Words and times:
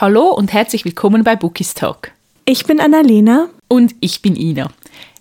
Hallo 0.00 0.30
und 0.30 0.50
herzlich 0.54 0.86
willkommen 0.86 1.24
bei 1.24 1.36
Bookies 1.36 1.74
Talk. 1.74 2.12
Ich 2.46 2.64
bin 2.64 2.80
Annalena. 2.80 3.50
Und 3.68 3.94
ich 4.00 4.22
bin 4.22 4.34
Ina. 4.34 4.70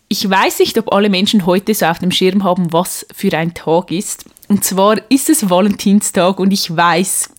Ich 0.07 0.29
weiß 0.29 0.59
nicht, 0.59 0.77
ob 0.77 0.93
alle 0.93 1.09
Menschen 1.09 1.45
heute 1.45 1.73
so 1.73 1.85
auf 1.85 1.99
dem 1.99 2.11
Schirm 2.11 2.45
haben, 2.45 2.71
was 2.71 3.05
für 3.13 3.37
ein 3.37 3.53
Tag 3.53 3.91
ist. 3.91 4.23
Und 4.47 4.63
zwar 4.63 4.95
ist 5.11 5.29
es 5.29 5.49
Valentinstag 5.49 6.39
und 6.39 6.51
ich 6.51 6.73
weiß, 6.73 7.29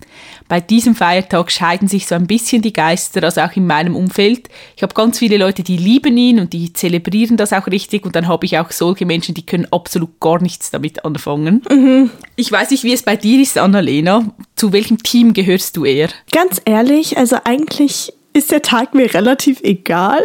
bei 0.49 0.61
diesem 0.61 0.95
Feiertag 0.95 1.51
scheiden 1.51 1.89
sich 1.89 2.07
so 2.07 2.15
ein 2.15 2.27
bisschen 2.27 2.63
die 2.63 2.73
Geister, 2.73 3.23
also 3.23 3.41
auch 3.41 3.53
in 3.55 3.67
meinem 3.67 3.95
Umfeld. 3.95 4.49
Ich 4.77 4.83
habe 4.83 4.95
ganz 4.95 5.19
viele 5.19 5.37
Leute, 5.37 5.63
die 5.63 5.77
lieben 5.77 6.17
ihn 6.17 6.41
und 6.41 6.53
die 6.53 6.73
zelebrieren 6.73 7.37
das 7.37 7.53
auch 7.53 7.67
richtig 7.67 8.05
und 8.05 8.17
dann 8.17 8.29
habe 8.29 8.47
ich 8.47 8.59
auch 8.59 8.71
solche 8.71 9.07
Menschen, 9.07 9.35
die 9.35 9.47
können 9.47 9.67
absolut 9.71 10.19
gar 10.21 10.41
nichts 10.43 10.71
damit 10.71 11.05
anfangen. 11.05 11.63
Mhm. 11.71 12.11
Ich 12.37 12.51
weiß 12.51 12.71
nicht, 12.71 12.85
wie 12.85 12.93
es 12.93 13.03
bei 13.03 13.17
dir 13.17 13.41
ist, 13.41 13.59
Annalena. 13.59 14.25
Zu 14.57 14.73
welchem 14.73 15.03
Team 15.03 15.33
gehörst 15.33 15.77
du 15.77 15.85
eher? 15.85 16.09
Ganz 16.33 16.61
ehrlich, 16.65 17.17
also 17.17 17.37
eigentlich 17.45 18.13
ist 18.33 18.51
der 18.51 18.63
Tag 18.63 18.95
mir 18.95 19.13
relativ 19.13 19.61
egal. 19.63 20.23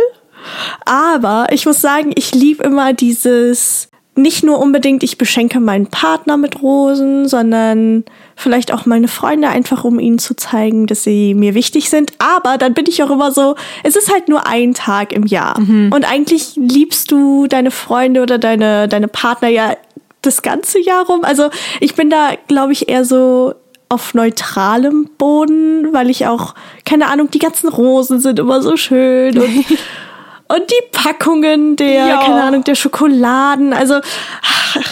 Aber 0.86 1.48
ich 1.52 1.66
muss 1.66 1.82
sagen, 1.82 2.12
ich 2.16 2.34
liebe 2.34 2.64
immer 2.64 2.94
dieses, 2.94 3.90
nicht 4.16 4.44
nur 4.44 4.60
unbedingt, 4.60 5.04
ich 5.04 5.18
beschenke 5.18 5.60
meinen 5.60 5.88
Partner 5.88 6.38
mit 6.38 6.62
Rosen, 6.62 7.28
sondern 7.28 8.06
vielleicht 8.36 8.74
auch 8.74 8.86
meine 8.86 9.08
Freunde 9.08 9.48
einfach, 9.48 9.84
um 9.84 10.00
ihnen 10.00 10.20
zu 10.20 10.36
zeigen, 10.36 10.88
dass 10.88 11.04
sie 11.04 11.34
mir 11.34 11.54
wichtig 11.54 11.90
sind. 11.90 12.12
Aber 12.20 12.58
dann 12.58 12.74
bin 12.74 12.86
ich 12.88 13.02
auch 13.02 13.10
immer 13.10 13.32
so, 13.32 13.56
es 13.84 13.96
ist 13.96 14.12
halt 14.12 14.28
nur 14.28 14.46
ein 14.46 14.74
Tag 14.74 15.14
im 15.14 15.26
Jahr. 15.26 15.60
Mhm. 15.60 15.92
Und 15.94 16.10
eigentlich 16.10 16.56
liebst 16.56 17.12
du 17.12 17.48
deine 17.48 17.72
Freunde 17.72 18.22
oder 18.22 18.38
deine, 18.38 18.88
deine 18.88 19.08
Partner 19.08 19.48
ja 19.48 19.76
das 20.22 20.42
ganze 20.42 20.80
Jahr 20.80 21.06
rum. 21.06 21.22
Also 21.24 21.50
ich 21.80 21.96
bin 21.96 22.10
da, 22.10 22.32
glaube 22.48 22.74
ich, 22.74 22.90
eher 22.90 23.06
so 23.06 23.56
auf 23.88 24.14
neutralem 24.14 25.10
Boden, 25.18 25.94
weil 25.94 26.10
ich 26.10 26.26
auch, 26.28 26.56
keine 26.84 27.08
Ahnung, 27.08 27.30
die 27.32 27.40
ganzen 27.40 27.70
Rosen 27.70 28.20
sind 28.20 28.40
immer 28.40 28.62
so 28.62 28.76
schön 28.78 29.38
und 29.38 29.66
Und 30.48 30.70
die 30.70 30.84
Packungen 30.92 31.76
der, 31.76 32.08
ja. 32.08 32.22
keine 32.22 32.44
Ahnung, 32.44 32.64
der 32.64 32.76
Schokoladen. 32.76 33.74
Also, 33.74 34.00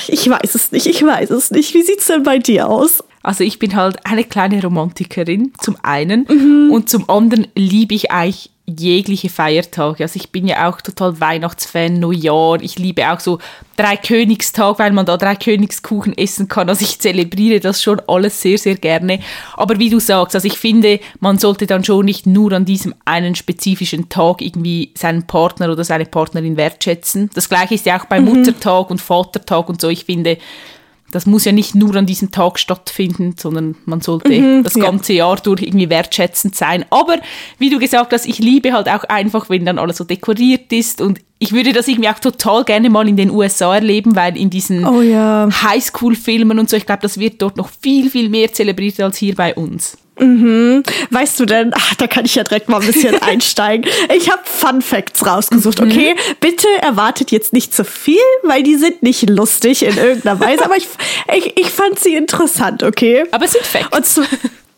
ich 0.08 0.28
weiß 0.28 0.56
es 0.56 0.72
nicht, 0.72 0.88
ich 0.88 1.06
weiß 1.06 1.30
es 1.30 1.52
nicht. 1.52 1.76
Wie 1.76 1.84
sieht's 1.84 2.08
denn 2.08 2.24
bei 2.24 2.40
dir 2.40 2.68
aus? 2.68 3.04
Also 3.24 3.44
ich 3.46 3.58
bin 3.58 3.76
halt 3.76 4.06
eine 4.06 4.26
kleine 4.26 4.62
Romantikerin 4.62 5.54
zum 5.60 5.78
einen 5.82 6.28
mhm. 6.30 6.72
und 6.72 6.90
zum 6.90 7.10
anderen 7.10 7.48
liebe 7.56 7.96
ich 7.96 8.12
eigentlich 8.12 8.52
jegliche 8.66 9.30
Feiertage. 9.30 10.04
Also 10.04 10.18
ich 10.18 10.32
bin 10.32 10.48
ja 10.48 10.70
auch 10.70 10.80
total 10.80 11.20
Weihnachtsfan, 11.20 12.00
Neujahr. 12.00 12.62
Ich 12.62 12.80
liebe 12.80 13.12
auch 13.12 13.20
so 13.20 13.40
Dreikönigstag, 13.76 14.80
weil 14.80 14.94
man 14.94 15.06
da 15.06 15.18
Dreikönigskuchen 15.18 16.18
essen 16.18 16.48
kann. 16.48 16.70
Also 16.70 16.84
ich 16.84 17.00
zelebriere 17.00 17.60
das 17.60 17.82
schon 17.82 18.02
alles 18.08 18.42
sehr, 18.42 18.58
sehr 18.58 18.76
gerne. 18.76 19.20
Aber 19.58 19.80
wie 19.80 19.90
du 19.90 20.00
sagst, 20.00 20.36
also 20.36 20.48
ich 20.48 20.58
finde, 20.58 21.00
man 21.20 21.40
sollte 21.40 21.68
dann 21.68 21.84
schon 21.84 22.06
nicht 22.06 22.26
nur 22.26 22.54
an 22.54 22.64
diesem 22.64 22.96
einen 23.04 23.36
spezifischen 23.36 24.08
Tag 24.08 24.42
irgendwie 24.42 24.92
seinen 24.96 25.28
Partner 25.28 25.70
oder 25.70 25.84
seine 25.84 26.06
Partnerin 26.06 26.56
wertschätzen. 26.56 27.30
Das 27.34 27.50
gleiche 27.50 27.76
ist 27.76 27.86
ja 27.86 28.00
auch 28.00 28.06
beim 28.06 28.24
mhm. 28.24 28.36
Muttertag 28.36 28.90
und 28.90 29.02
Vatertag 29.02 29.68
und 29.68 29.82
so. 29.82 29.90
Ich 29.90 30.06
finde, 30.06 30.38
das 31.14 31.26
muss 31.26 31.46
ja 31.46 31.52
nicht 31.52 31.76
nur 31.76 31.96
an 31.96 32.06
diesem 32.06 32.32
Tag 32.32 32.58
stattfinden, 32.58 33.36
sondern 33.38 33.76
man 33.86 34.02
sollte 34.02 34.32
mhm, 34.32 34.64
das 34.64 34.74
ganze 34.74 35.14
ja. 35.14 35.26
Jahr 35.26 35.38
durch 35.38 35.62
irgendwie 35.62 35.90
wertschätzend 35.90 36.56
sein. 36.56 36.86
Aber 36.90 37.18
wie 37.60 37.70
du 37.70 37.78
gesagt 37.78 38.14
hast, 38.14 38.26
ich 38.26 38.40
liebe 38.40 38.74
halt 38.74 38.90
auch 38.90 39.04
einfach, 39.04 39.50
wenn 39.50 39.64
dann 39.64 39.78
alles 39.78 39.98
so 39.98 40.04
dekoriert 40.04 40.74
ist 40.74 41.02
und 41.02 41.20
ich 41.38 41.52
würde 41.52 41.74
das 41.74 41.88
irgendwie 41.88 42.10
auch 42.10 42.20
total 42.20 42.64
gerne 42.64 42.90
mal 42.90 43.08
in 43.08 43.18
den 43.18 43.30
USA 43.30 43.76
erleben, 43.76 44.16
weil 44.16 44.38
in 44.38 44.50
diesen 44.50 44.86
oh, 44.86 45.02
ja. 45.02 45.50
Highschool-Filmen 45.52 46.58
und 46.58 46.70
so, 46.70 46.78
ich 46.78 46.86
glaube, 46.86 47.02
das 47.02 47.20
wird 47.20 47.42
dort 47.42 47.58
noch 47.58 47.70
viel, 47.82 48.10
viel 48.10 48.30
mehr 48.30 48.52
zelebriert 48.54 49.00
als 49.02 49.18
hier 49.18 49.36
bei 49.36 49.54
uns. 49.54 49.98
Mhm. 50.20 50.84
Weißt 51.10 51.40
du 51.40 51.46
denn, 51.46 51.72
ach, 51.76 51.96
da 51.96 52.08
kann 52.08 52.26
ich 52.26 52.36
ja 52.36 52.44
direkt 52.44 52.70
mal 52.70 52.80
ein 52.80 52.86
bisschen 52.86 53.22
einsteigen. 53.22 53.90
Ich 54.16 54.32
habe 54.32 54.42
Fun 54.46 54.82
Facts 54.82 55.26
rausgesucht, 55.26 55.82
mhm. 55.82 55.92
okay? 55.92 56.16
Bitte 56.40 56.68
erwartet 56.82 57.32
jetzt 57.32 57.54
nicht 57.54 57.74
zu 57.74 57.84
viel, 57.84 58.18
weil 58.44 58.64
die 58.64 58.76
sind 58.76 59.04
nicht 59.04 59.30
lustig 59.30 59.84
in 59.84 59.98
irgendeiner 59.98 60.40
Weise, 60.40 60.66
aber 60.66 60.78
ich, 60.78 60.88
ich, 61.36 61.58
ich 61.58 61.70
fand 61.70 62.00
sie 62.00 62.16
interessant, 62.16 62.84
okay? 62.84 63.24
Aber 63.32 63.46
es 63.46 63.54
sind 63.54 63.66
Facts. 63.66 64.18
Und 64.18 64.28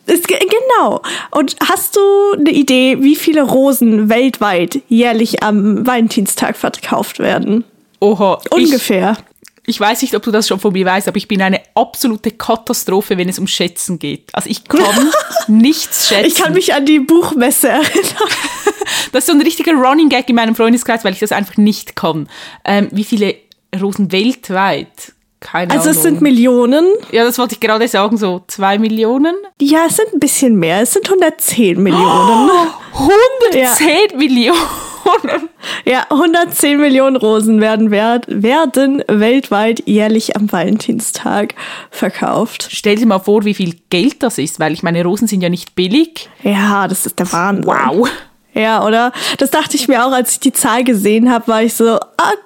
ist, 0.07 0.27
genau. 0.27 1.01
Und 1.31 1.55
hast 1.67 1.95
du 1.95 1.99
eine 2.37 2.51
Idee, 2.51 2.97
wie 3.01 3.15
viele 3.15 3.41
Rosen 3.41 4.07
weltweit 4.09 4.81
jährlich 4.87 5.41
am 5.41 5.85
Valentinstag 5.85 6.57
verkauft 6.57 7.19
werden? 7.19 7.63
Oha. 7.99 8.39
Ungefähr. 8.51 9.17
Ich, 9.65 9.79
weiß 9.79 10.01
nicht, 10.01 10.15
ob 10.15 10.23
du 10.23 10.31
das 10.31 10.47
schon 10.47 10.59
von 10.59 10.73
mir 10.73 10.85
weißt, 10.85 11.07
aber 11.07 11.17
ich 11.17 11.27
bin 11.27 11.41
eine 11.41 11.61
absolute 11.75 12.31
Katastrophe, 12.31 13.17
wenn 13.17 13.29
es 13.29 13.39
um 13.39 13.47
Schätzen 13.47 13.99
geht. 13.99 14.29
Also 14.33 14.49
ich 14.49 14.63
kann 14.65 15.11
nichts 15.47 16.09
schätzen. 16.09 16.27
Ich 16.27 16.35
kann 16.35 16.53
mich 16.53 16.73
an 16.73 16.85
die 16.85 16.99
Buchmesse 16.99 17.69
erinnern. 17.69 18.29
das 19.11 19.23
ist 19.23 19.27
so 19.27 19.33
ein 19.33 19.41
richtiger 19.41 19.73
Running 19.73 20.09
Gag 20.09 20.29
in 20.29 20.35
meinem 20.35 20.55
Freundeskreis, 20.55 21.03
weil 21.03 21.13
ich 21.13 21.19
das 21.19 21.31
einfach 21.31 21.57
nicht 21.57 21.95
kann. 21.95 22.29
Ähm, 22.63 22.89
wie 22.91 23.03
viele 23.03 23.35
Rosen 23.79 24.11
weltweit? 24.11 25.13
Keine 25.45 25.71
also 25.71 25.89
Ahnung. 25.89 25.97
es 25.97 26.03
sind 26.03 26.21
Millionen. 26.21 26.87
Ja, 27.11 27.23
das 27.23 27.37
wollte 27.37 27.53
ich 27.53 27.59
gerade 27.59 27.87
sagen, 27.87 28.17
so 28.17 28.43
zwei 28.47 28.79
Millionen. 28.79 29.35
Ja, 29.61 29.85
es 29.87 29.97
sind 29.97 30.13
ein 30.13 30.19
bisschen 30.19 30.55
mehr. 30.55 30.81
Es 30.81 30.93
sind 30.93 31.07
110 31.07 31.81
Millionen. 31.81 32.49
Oh, 32.97 33.09
110 33.51 33.87
ja. 34.11 34.17
Millionen. 34.17 35.44
Ja, 35.85 36.05
110 36.09 36.79
Millionen 36.79 37.15
Rosen 37.15 37.61
werden, 37.61 37.91
werden 37.91 39.03
weltweit 39.07 39.83
jährlich 39.85 40.35
am 40.35 40.51
Valentinstag 40.51 41.55
verkauft. 41.91 42.67
Stell 42.71 42.95
dir 42.95 43.05
mal 43.05 43.19
vor, 43.19 43.45
wie 43.45 43.53
viel 43.53 43.75
Geld 43.89 44.23
das 44.23 44.37
ist, 44.37 44.59
weil 44.59 44.73
ich 44.73 44.83
meine, 44.83 45.03
Rosen 45.03 45.27
sind 45.27 45.41
ja 45.41 45.49
nicht 45.49 45.75
billig. 45.75 46.29
Ja, 46.43 46.87
das 46.87 47.05
ist 47.05 47.19
der 47.19 47.31
Wahnsinn. 47.31 47.65
Wow. 47.65 48.09
Ja, 48.53 48.85
oder? 48.85 49.11
Das 49.37 49.51
dachte 49.51 49.75
ich 49.75 49.87
mir 49.87 50.05
auch, 50.05 50.13
als 50.13 50.31
ich 50.31 50.39
die 50.39 50.53
Zahl 50.53 50.83
gesehen 50.83 51.29
habe, 51.29 51.47
war 51.47 51.61
ich 51.61 51.73
so, 51.73 51.95
okay. 51.95 52.45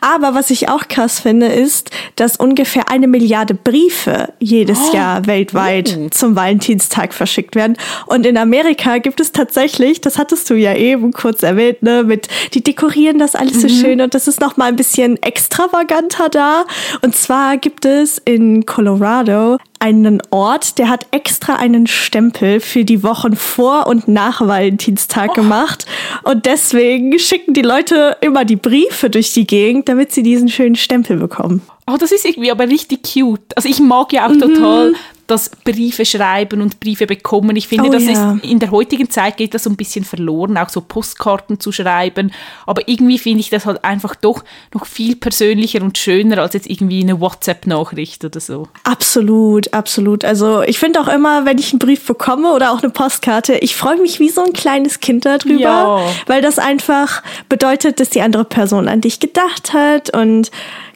Aber 0.00 0.34
was 0.34 0.50
ich 0.50 0.68
auch 0.68 0.88
krass 0.88 1.20
finde, 1.20 1.46
ist, 1.46 1.90
dass 2.16 2.36
ungefähr 2.36 2.88
eine 2.90 3.06
Milliarde 3.06 3.54
Briefe 3.54 4.32
jedes 4.38 4.78
oh. 4.90 4.94
Jahr 4.94 5.26
weltweit 5.26 5.96
oh. 5.98 6.08
zum 6.10 6.36
Valentinstag 6.36 7.14
verschickt 7.14 7.54
werden. 7.54 7.76
Und 8.06 8.26
in 8.26 8.36
Amerika 8.36 8.98
gibt 8.98 9.20
es 9.20 9.32
tatsächlich, 9.32 10.00
das 10.00 10.18
hattest 10.18 10.48
du 10.50 10.54
ja 10.54 10.74
eben 10.74 11.12
kurz 11.12 11.42
erwähnt, 11.42 11.82
ne, 11.82 12.04
mit, 12.04 12.28
die 12.54 12.62
dekorieren 12.62 13.18
das 13.18 13.34
alles 13.34 13.56
mhm. 13.56 13.60
so 13.60 13.68
schön 13.68 14.00
und 14.00 14.14
das 14.14 14.28
ist 14.28 14.40
noch 14.40 14.56
mal 14.56 14.66
ein 14.66 14.76
bisschen 14.76 15.22
extravaganter 15.22 16.28
da. 16.28 16.64
Und 17.02 17.14
zwar 17.14 17.56
gibt 17.56 17.84
es 17.84 18.18
in 18.18 18.66
Colorado 18.66 19.58
einen 19.84 20.22
Ort, 20.30 20.78
der 20.78 20.88
hat 20.88 21.06
extra 21.10 21.56
einen 21.56 21.86
Stempel 21.86 22.60
für 22.60 22.86
die 22.86 23.02
Wochen 23.02 23.36
vor 23.36 23.86
und 23.86 24.08
nach 24.08 24.40
Valentinstag 24.40 25.32
oh. 25.32 25.34
gemacht. 25.34 25.84
Und 26.22 26.46
deswegen 26.46 27.18
schicken 27.18 27.52
die 27.52 27.60
Leute 27.60 28.16
immer 28.22 28.46
die 28.46 28.56
Briefe 28.56 29.10
durch 29.10 29.34
die 29.34 29.46
Gegend, 29.46 29.90
damit 29.90 30.10
sie 30.10 30.22
diesen 30.22 30.48
schönen 30.48 30.74
Stempel 30.74 31.18
bekommen. 31.18 31.60
Oh, 31.86 31.98
das 32.00 32.12
ist 32.12 32.24
irgendwie 32.24 32.50
aber 32.50 32.66
richtig 32.66 33.02
cute. 33.02 33.42
Also 33.56 33.68
ich 33.68 33.78
mag 33.78 34.10
ja 34.14 34.24
auch 34.24 34.30
mhm. 34.30 34.40
total 34.40 34.94
das 35.26 35.48
Briefe 35.48 36.04
schreiben 36.04 36.60
und 36.60 36.80
Briefe 36.80 37.06
bekommen. 37.06 37.56
Ich 37.56 37.68
finde, 37.68 37.88
oh, 37.88 37.92
das 37.92 38.04
ja. 38.04 38.32
ist 38.34 38.44
in 38.44 38.58
der 38.58 38.70
heutigen 38.70 39.08
Zeit 39.08 39.36
geht 39.36 39.54
das 39.54 39.64
so 39.64 39.70
ein 39.70 39.76
bisschen 39.76 40.04
verloren, 40.04 40.58
auch 40.58 40.68
so 40.68 40.80
Postkarten 40.80 41.60
zu 41.60 41.72
schreiben. 41.72 42.32
Aber 42.66 42.86
irgendwie 42.86 43.18
finde 43.18 43.40
ich 43.40 43.50
das 43.50 43.64
halt 43.64 43.84
einfach 43.84 44.14
doch 44.14 44.44
noch 44.74 44.86
viel 44.86 45.16
persönlicher 45.16 45.82
und 45.82 45.96
schöner 45.96 46.38
als 46.38 46.54
jetzt 46.54 46.68
irgendwie 46.68 47.02
eine 47.02 47.20
WhatsApp-Nachricht 47.20 48.24
oder 48.24 48.40
so. 48.40 48.68
Absolut, 48.84 49.72
absolut. 49.72 50.24
Also 50.24 50.62
ich 50.62 50.78
finde 50.78 51.00
auch 51.00 51.08
immer, 51.08 51.46
wenn 51.46 51.58
ich 51.58 51.72
einen 51.72 51.78
Brief 51.78 52.06
bekomme 52.06 52.52
oder 52.52 52.72
auch 52.72 52.82
eine 52.82 52.90
Postkarte, 52.90 53.54
ich 53.56 53.76
freue 53.76 54.00
mich 54.00 54.20
wie 54.20 54.28
so 54.28 54.44
ein 54.44 54.52
kleines 54.52 55.00
Kind 55.00 55.24
darüber, 55.24 55.60
ja. 55.60 56.00
weil 56.26 56.42
das 56.42 56.58
einfach 56.58 57.22
bedeutet, 57.48 58.00
dass 58.00 58.10
die 58.10 58.20
andere 58.20 58.44
Person 58.44 58.88
an 58.88 59.00
dich 59.00 59.20
gedacht 59.20 59.72
hat 59.72 60.14
und 60.14 60.50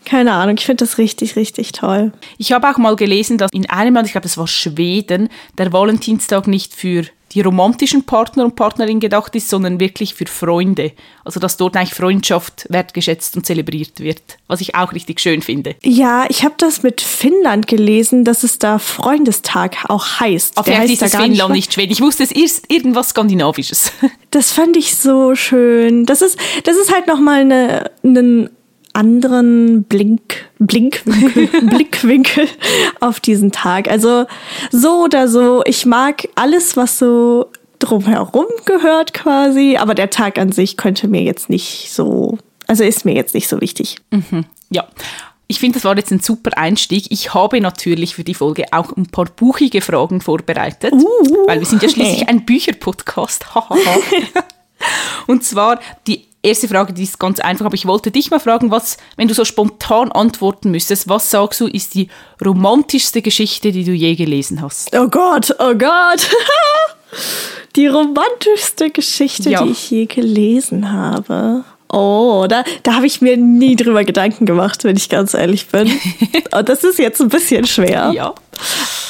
keine 0.09 0.33
Ahnung, 0.33 0.57
ich 0.57 0.65
finde 0.65 0.85
das 0.85 0.99
richtig, 0.99 1.37
richtig 1.37 1.73
toll. 1.73 2.13
Ich 2.39 2.53
habe 2.53 2.69
auch 2.69 2.79
mal 2.79 2.97
gelesen, 2.97 3.37
dass 3.37 3.53
in 3.53 3.69
einem 3.69 3.95
Land, 3.95 4.07
ich 4.07 4.13
glaube, 4.13 4.27
das 4.27 4.39
war 4.39 4.49
Schweden, 4.49 5.29
der 5.59 5.73
Valentinstag 5.73 6.47
nicht 6.47 6.75
für 6.75 7.05
die 7.33 7.43
romantischen 7.43 8.05
Partner 8.05 8.47
und 8.47 8.57
Partnerin 8.57 9.01
gedacht 9.01 9.35
ist, 9.35 9.51
sondern 9.51 9.81
wirklich 9.81 10.15
für 10.15 10.25
Freunde. 10.27 10.93
Also 11.25 11.41
dass 11.41 11.59
dort 11.59 11.77
eigentlich 11.77 11.93
Freundschaft 11.93 12.67
wertgeschätzt 12.71 13.37
und 13.37 13.45
zelebriert 13.45 14.01
wird, 14.01 14.23
was 14.47 14.63
ich 14.63 14.75
auch 14.75 14.95
richtig 14.95 15.21
schön 15.21 15.43
finde. 15.43 15.77
Ja, 15.83 16.25
ich 16.31 16.43
habe 16.43 16.55
das 16.57 16.83
mit 16.83 17.03
Finnland 17.03 17.67
gelesen, 17.67 18.25
dass 18.25 18.45
es 18.45 18.59
da 18.59 18.79
Freundestag 18.79 19.77
auch 19.91 20.21
heißt. 20.21 20.57
Aber 20.57 20.65
vielleicht 20.65 20.95
ist 20.95 21.03
es 21.03 21.17
Finnland 21.17 21.53
nicht 21.53 21.75
Schweden. 21.75 21.93
Ich 21.93 22.01
wusste, 22.01 22.23
es 22.23 22.33
ist 22.33 22.73
irgendwas 22.73 23.11
Skandinavisches. 23.11 23.93
Das 24.31 24.53
fand 24.53 24.77
ich 24.77 24.95
so 24.95 25.35
schön. 25.35 26.05
Das 26.05 26.21
ist, 26.21 26.39
das 26.65 26.77
ist 26.77 26.93
halt 26.93 27.07
nochmal 27.07 27.41
eine, 27.41 27.91
eine 28.05 28.51
anderen 28.99 29.85
Blink, 29.85 30.49
Blinkwinkel, 30.59 31.47
Blickwinkel 31.69 32.49
auf 33.01 33.21
diesen 33.21 33.53
Tag. 33.53 33.89
Also 33.89 34.27
so 34.73 35.05
oder 35.05 35.29
so, 35.29 35.63
ich 35.65 35.87
mag 35.87 36.29
alles, 36.35 36.77
was 36.77 36.99
so 36.99 37.47
drumherum 37.79 38.47
gehört 38.65 39.15
quasi, 39.15 39.77
aber 39.77 39.95
der 39.95 40.11
Tag 40.11 40.39
an 40.39 40.51
sich 40.51 40.77
könnte 40.77 41.07
mir 41.07 41.23
jetzt 41.23 41.49
nicht 41.49 41.93
so, 41.93 42.39
also 42.67 42.83
ist 42.83 43.05
mir 43.05 43.15
jetzt 43.15 43.35
nicht 43.35 43.49
so 43.49 43.61
wichtig. 43.61 43.99
Mhm, 44.11 44.47
ja. 44.71 44.85
ich 45.47 45.61
finde, 45.61 45.79
das 45.79 45.85
war 45.85 45.97
jetzt 45.97 46.11
ein 46.11 46.19
super 46.19 46.59
Einstieg. 46.59 47.07
Ich 47.11 47.35
habe 47.35 47.61
natürlich 47.61 48.17
für 48.17 48.25
die 48.25 48.35
Folge 48.35 48.65
auch 48.73 48.97
ein 48.97 49.07
paar 49.07 49.27
buchige 49.27 49.81
Fragen 49.81 50.21
vorbereitet, 50.21 50.93
Uh. 50.93 51.47
weil 51.47 51.61
wir 51.61 51.67
sind 51.67 51.85
ja 51.85 51.89
schließlich 51.89 52.29
ein 52.29 52.45
Bücherpodcast. 52.45 53.47
Und 55.29 55.45
zwar 55.45 55.79
die 56.09 56.27
erste 56.49 56.69
Frage, 56.69 56.93
die 56.93 57.03
ist 57.05 57.19
ganz 57.21 57.39
einfach, 57.41 57.67
aber 57.67 57.75
ich 57.75 57.87
wollte 57.87 58.11
dich 58.11 58.31
mal 58.31 58.41
fragen, 58.41 58.71
was, 58.71 58.97
wenn 59.17 59.29
du 59.29 59.35
so 59.35 59.45
spontan 59.45 60.11
antworten 60.13 60.71
müsstest, 60.71 61.09
was 61.09 61.31
sagst 61.31 61.61
du, 61.61 61.67
ist 61.67 61.95
die 61.95 62.09
romantischste 62.45 63.23
Geschichte, 63.23 63.73
die 63.73 63.85
du 63.85 63.93
je 63.93 64.15
gelesen 64.15 64.61
hast? 64.63 64.95
Oh 64.97 65.09
Gott, 65.09 65.55
oh 65.59 65.75
Gott. 65.75 66.29
Die 67.77 67.87
romantischste 67.87 68.91
Geschichte, 68.91 69.51
Ja. 69.51 69.63
die 69.63 69.71
ich 69.71 69.91
je 69.91 70.07
gelesen 70.07 70.93
habe. 70.93 71.65
Oh, 71.91 72.47
da, 72.49 72.65
da 72.83 72.95
habe 72.95 73.07
ich 73.07 73.21
mir 73.21 73.37
nie 73.37 73.75
drüber 73.75 74.05
Gedanken 74.05 74.45
gemacht, 74.45 74.85
wenn 74.85 74.97
ich 74.97 75.09
ganz 75.09 75.33
ehrlich 75.35 75.69
bin. 75.69 75.91
Und 76.53 76.69
das 76.69 76.85
ist 76.85 76.99
jetzt 76.99 77.21
ein 77.21 77.29
bisschen 77.29 77.67
schwer. 77.67 78.13
Ja. 78.15 78.35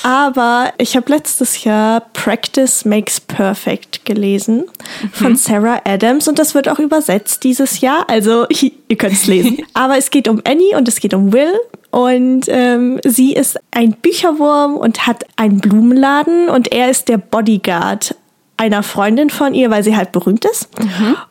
Aber 0.04 0.72
ich 0.78 0.96
habe 0.96 1.10
letztes 1.10 1.64
Jahr 1.64 2.00
Practice 2.12 2.84
Makes 2.84 3.20
Perfect 3.20 4.04
gelesen 4.04 4.64
von 5.12 5.34
Sarah 5.36 5.80
Adams 5.84 6.28
und 6.28 6.38
das 6.38 6.54
wird 6.54 6.68
auch 6.68 6.78
übersetzt 6.78 7.42
dieses 7.42 7.80
Jahr. 7.80 8.08
Also 8.08 8.46
ihr 8.88 8.96
könnt 8.96 9.14
es 9.14 9.26
lesen. 9.26 9.58
Aber 9.74 9.98
es 9.98 10.10
geht 10.10 10.28
um 10.28 10.40
Annie 10.44 10.76
und 10.76 10.86
es 10.86 11.00
geht 11.00 11.14
um 11.14 11.32
Will. 11.32 11.52
Und 11.90 12.44
ähm, 12.48 13.00
sie 13.04 13.32
ist 13.32 13.58
ein 13.70 13.92
Bücherwurm 13.92 14.76
und 14.76 15.06
hat 15.06 15.24
einen 15.36 15.58
Blumenladen 15.58 16.48
und 16.50 16.70
er 16.70 16.90
ist 16.90 17.08
der 17.08 17.16
Bodyguard 17.16 18.14
einer 18.58 18.82
Freundin 18.82 19.30
von 19.30 19.54
ihr, 19.54 19.70
weil 19.70 19.82
sie 19.82 19.96
halt 19.96 20.12
berühmt 20.12 20.44
ist. 20.44 20.68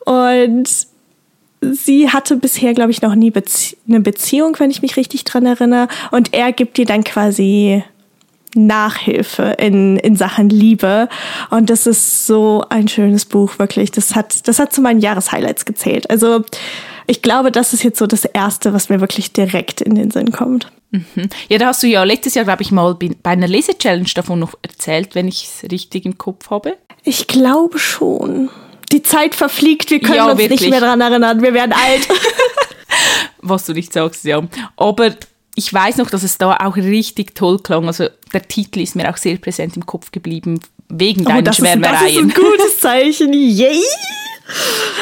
Und 0.04 0.87
sie 1.60 2.10
hatte 2.10 2.36
bisher, 2.36 2.74
glaube 2.74 2.90
ich, 2.90 3.02
noch 3.02 3.14
nie 3.14 3.30
Bezie 3.30 3.76
eine 3.88 4.00
Beziehung, 4.00 4.56
wenn 4.58 4.70
ich 4.70 4.82
mich 4.82 4.96
richtig 4.96 5.24
dran 5.24 5.46
erinnere. 5.46 5.88
Und 6.10 6.34
er 6.34 6.52
gibt 6.52 6.78
ihr 6.78 6.86
dann 6.86 7.04
quasi 7.04 7.82
Nachhilfe 8.54 9.56
in, 9.58 9.96
in 9.98 10.16
Sachen 10.16 10.48
Liebe. 10.48 11.08
Und 11.50 11.70
das 11.70 11.86
ist 11.86 12.26
so 12.26 12.64
ein 12.68 12.88
schönes 12.88 13.24
Buch, 13.24 13.58
wirklich. 13.58 13.90
Das 13.90 14.14
hat, 14.14 14.48
das 14.48 14.58
hat 14.58 14.72
zu 14.72 14.80
meinen 14.80 15.00
Jahreshighlights 15.00 15.64
gezählt. 15.64 16.10
Also 16.10 16.44
ich 17.06 17.22
glaube, 17.22 17.50
das 17.50 17.72
ist 17.72 17.82
jetzt 17.82 17.98
so 17.98 18.06
das 18.06 18.24
Erste, 18.24 18.72
was 18.72 18.88
mir 18.88 19.00
wirklich 19.00 19.32
direkt 19.32 19.80
in 19.80 19.94
den 19.94 20.10
Sinn 20.10 20.32
kommt. 20.32 20.70
Ja, 21.48 21.58
da 21.58 21.66
hast 21.66 21.82
du 21.82 21.86
ja 21.86 22.02
letztes 22.04 22.34
Jahr, 22.34 22.44
glaube 22.46 22.62
ich, 22.62 22.70
mal 22.70 22.94
bei 22.94 23.10
bei 23.22 23.30
einer 23.30 23.48
Lese-Challenge 23.48 24.08
davon 24.14 24.38
noch 24.38 24.54
erzählt, 24.62 25.14
wenn 25.14 25.28
ich 25.28 25.44
es 25.44 25.70
richtig 25.70 26.06
im 26.06 26.16
Kopf 26.16 26.50
habe. 26.50 26.76
Ich 27.04 27.26
glaube 27.26 27.78
schon. 27.78 28.48
Die 28.92 29.02
Zeit 29.02 29.34
verfliegt, 29.34 29.90
wir 29.90 30.00
können 30.00 30.14
Ja, 30.16 30.30
uns 30.30 30.38
wirklich. 30.38 30.60
nicht 30.62 30.70
mehr 30.70 30.80
dran 30.80 31.00
erinnern. 31.00 31.42
Wir 31.42 31.52
werden 31.54 31.72
alt. 31.72 32.08
Was 33.42 33.66
du 33.66 33.72
nicht 33.72 33.92
sagst, 33.92 34.24
ja. 34.24 34.42
Aber 34.76 35.14
ich 35.54 35.72
weiß 35.72 35.96
noch, 35.98 36.10
dass 36.10 36.22
es 36.22 36.38
da 36.38 36.56
auch 36.56 36.76
richtig 36.76 37.34
toll 37.34 37.58
klang. 37.58 37.86
Also 37.86 38.08
der 38.32 38.46
Titel 38.46 38.80
ist 38.80 38.96
mir 38.96 39.10
auch 39.10 39.16
sehr 39.16 39.36
präsent 39.36 39.76
im 39.76 39.84
Kopf 39.86 40.10
geblieben, 40.10 40.60
wegen 40.88 41.22
Oh, 41.26 41.28
deinen 41.28 41.44
das, 41.44 41.58
ist, 41.58 41.64
das 41.64 41.74
ist 41.74 41.80
Schwärmereien. 41.82 42.24
ein 42.24 42.34
gutes 42.34 42.78
Zeichen. 42.80 43.32
Yay! 43.32 43.82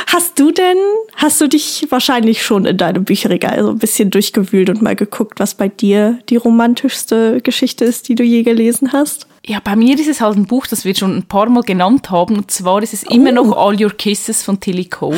Hast 0.08 0.38
du 0.40 0.50
denn, 0.50 0.76
hast 1.14 1.40
du 1.40 1.46
dich 1.48 1.86
wahrscheinlich 1.90 2.42
schon 2.44 2.64
in 2.64 2.76
deinem 2.76 3.04
Bücherregal 3.04 3.62
so 3.62 3.70
ein 3.70 3.78
bisschen 3.78 4.10
durchgewühlt 4.10 4.68
und 4.70 4.82
mal 4.82 4.96
geguckt, 4.96 5.38
was 5.38 5.54
bei 5.54 5.68
dir 5.68 6.18
die 6.28 6.36
romantischste 6.36 7.40
Geschichte 7.42 7.84
ist, 7.84 8.08
die 8.08 8.16
du 8.16 8.24
je 8.24 8.42
gelesen 8.42 8.92
hast? 8.92 9.28
Ja, 9.48 9.60
bei 9.62 9.76
mir 9.76 9.96
ist 9.96 10.08
es 10.08 10.20
halt 10.20 10.37
ein 10.37 10.46
Buch, 10.46 10.66
das 10.66 10.84
wir 10.84 10.93
schon 10.96 11.16
ein 11.16 11.22
paar 11.22 11.48
Mal 11.48 11.62
genannt 11.62 12.10
haben. 12.10 12.34
Und 12.37 12.50
zwar 12.50 12.82
ist 12.82 12.93
es 12.93 13.04
immer 13.04 13.31
noch 13.31 13.56
All 13.56 13.81
Your 13.81 13.93
Kisses 13.93 14.43
von 14.43 14.58
Tilly 14.58 14.87
Cole. 14.87 15.16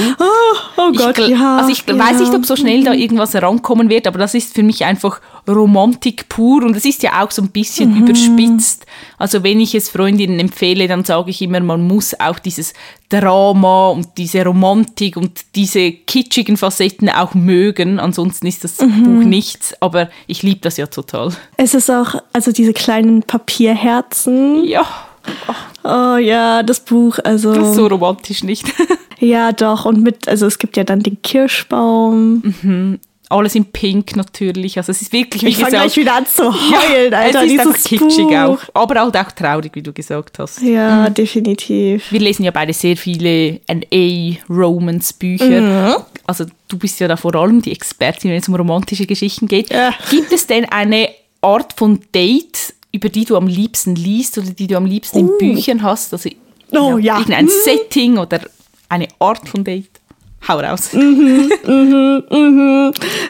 Oh 0.76 0.90
Ich 0.92 0.98
Gott, 0.98 1.16
gl- 1.16 1.28
ja. 1.30 1.56
also 1.56 1.70
ich 1.72 1.82
ja. 1.86 1.98
weiß 1.98 2.20
nicht, 2.20 2.34
ob 2.34 2.44
so 2.44 2.54
schnell 2.54 2.84
da 2.84 2.92
irgendwas 2.92 3.32
herankommen 3.32 3.88
wird, 3.88 4.06
aber 4.06 4.18
das 4.18 4.34
ist 4.34 4.54
für 4.54 4.62
mich 4.62 4.84
einfach 4.84 5.22
Romantik 5.48 6.28
pur 6.28 6.62
und 6.62 6.76
es 6.76 6.84
ist 6.84 7.02
ja 7.02 7.24
auch 7.24 7.30
so 7.30 7.40
ein 7.40 7.48
bisschen 7.48 7.94
Mhm. 7.94 8.02
überspitzt. 8.06 8.84
Also 9.16 9.42
wenn 9.42 9.60
ich 9.60 9.74
es 9.74 9.88
Freundinnen 9.88 10.38
empfehle, 10.38 10.88
dann 10.88 11.04
sage 11.04 11.30
ich 11.30 11.40
immer, 11.40 11.60
man 11.60 11.86
muss 11.88 12.12
auch 12.20 12.38
dieses 12.38 12.74
Drama 13.08 13.88
und 13.88 14.08
diese 14.18 14.44
Romantik 14.44 15.16
und 15.16 15.40
diese 15.54 15.92
kitschigen 15.92 16.56
Facetten 16.56 17.08
auch 17.08 17.34
mögen. 17.34 17.98
Ansonsten 17.98 18.46
ist 18.46 18.64
das 18.64 18.80
Mhm. 18.80 19.02
Buch 19.04 19.24
nichts, 19.24 19.74
aber 19.80 20.08
ich 20.26 20.42
liebe 20.42 20.60
das 20.60 20.76
ja 20.76 20.86
total. 20.86 21.32
Es 21.56 21.74
ist 21.74 21.90
auch, 21.90 22.14
also 22.32 22.52
diese 22.52 22.72
kleinen 22.72 23.22
Papierherzen. 23.22 24.64
Ja, 24.64 24.86
Oh 25.84 26.16
ja, 26.16 26.62
das 26.62 26.80
Buch, 26.80 27.18
also. 27.22 27.52
das 27.52 27.68
ist 27.70 27.74
so 27.76 27.86
romantisch 27.86 28.42
nicht. 28.44 28.66
Ja, 29.20 29.50
doch. 29.50 29.84
Und 29.84 30.00
mit, 30.00 30.28
also 30.28 30.46
es 30.46 30.60
gibt 30.60 30.76
ja 30.76 30.84
dann 30.84 31.00
den 31.00 31.20
Kirschbaum. 31.22 33.00
Alles 33.30 33.54
in 33.54 33.66
Pink 33.66 34.16
natürlich. 34.16 34.78
Also 34.78 34.90
es 34.92 35.02
ist 35.02 35.12
wirklich, 35.12 35.42
wie 35.42 35.48
Ich 35.48 35.56
fange 35.56 35.70
gesagt, 35.72 35.84
gleich 35.92 35.96
wieder 35.98 36.14
an 36.16 36.26
zu 36.26 36.44
heulen, 36.50 37.12
Alter. 37.12 37.44
es 37.44 37.52
ist 37.52 37.60
einfach 37.60 37.82
kitschig 37.82 38.26
Buch. 38.26 38.34
auch. 38.34 38.58
Aber 38.72 39.00
halt 39.00 39.16
auch 39.16 39.32
traurig, 39.32 39.72
wie 39.74 39.82
du 39.82 39.92
gesagt 39.92 40.38
hast. 40.38 40.62
Ja, 40.62 41.10
definitiv. 41.10 42.10
Wir 42.10 42.20
lesen 42.20 42.44
ja 42.44 42.50
beide 42.50 42.72
sehr 42.72 42.96
viele 42.96 43.60
NA-Romance-Bücher. 43.68 46.04
Also 46.26 46.44
du 46.68 46.78
bist 46.78 47.00
ja 47.00 47.08
da 47.08 47.16
vor 47.16 47.34
allem 47.34 47.62
die 47.62 47.72
Expertin, 47.72 48.30
wenn 48.30 48.38
es 48.38 48.48
um 48.48 48.54
romantische 48.54 49.06
Geschichten 49.06 49.48
geht. 49.48 49.70
Ja. 49.70 49.92
Gibt 50.10 50.32
es 50.32 50.46
denn 50.46 50.64
eine 50.66 51.08
Art 51.40 51.72
von 51.74 52.00
Date, 52.14 52.74
über 52.92 53.08
die 53.08 53.24
du 53.24 53.36
am 53.36 53.46
liebsten 53.46 53.94
liest 53.94 54.38
oder 54.38 54.50
die 54.50 54.66
du 54.66 54.76
am 54.76 54.86
liebsten 54.86 55.18
in 55.18 55.30
Büchern 55.38 55.82
hast? 55.82 56.12
Also 56.12 56.28
Oh, 56.72 56.98
ja. 56.98 57.18
irgendein 57.18 57.48
Setting 57.48 58.18
oder 58.18 58.40
eine 58.90 59.08
Art 59.20 59.48
von 59.48 59.64
Date? 59.64 59.88
Hau 60.46 60.60
raus. 60.60 60.90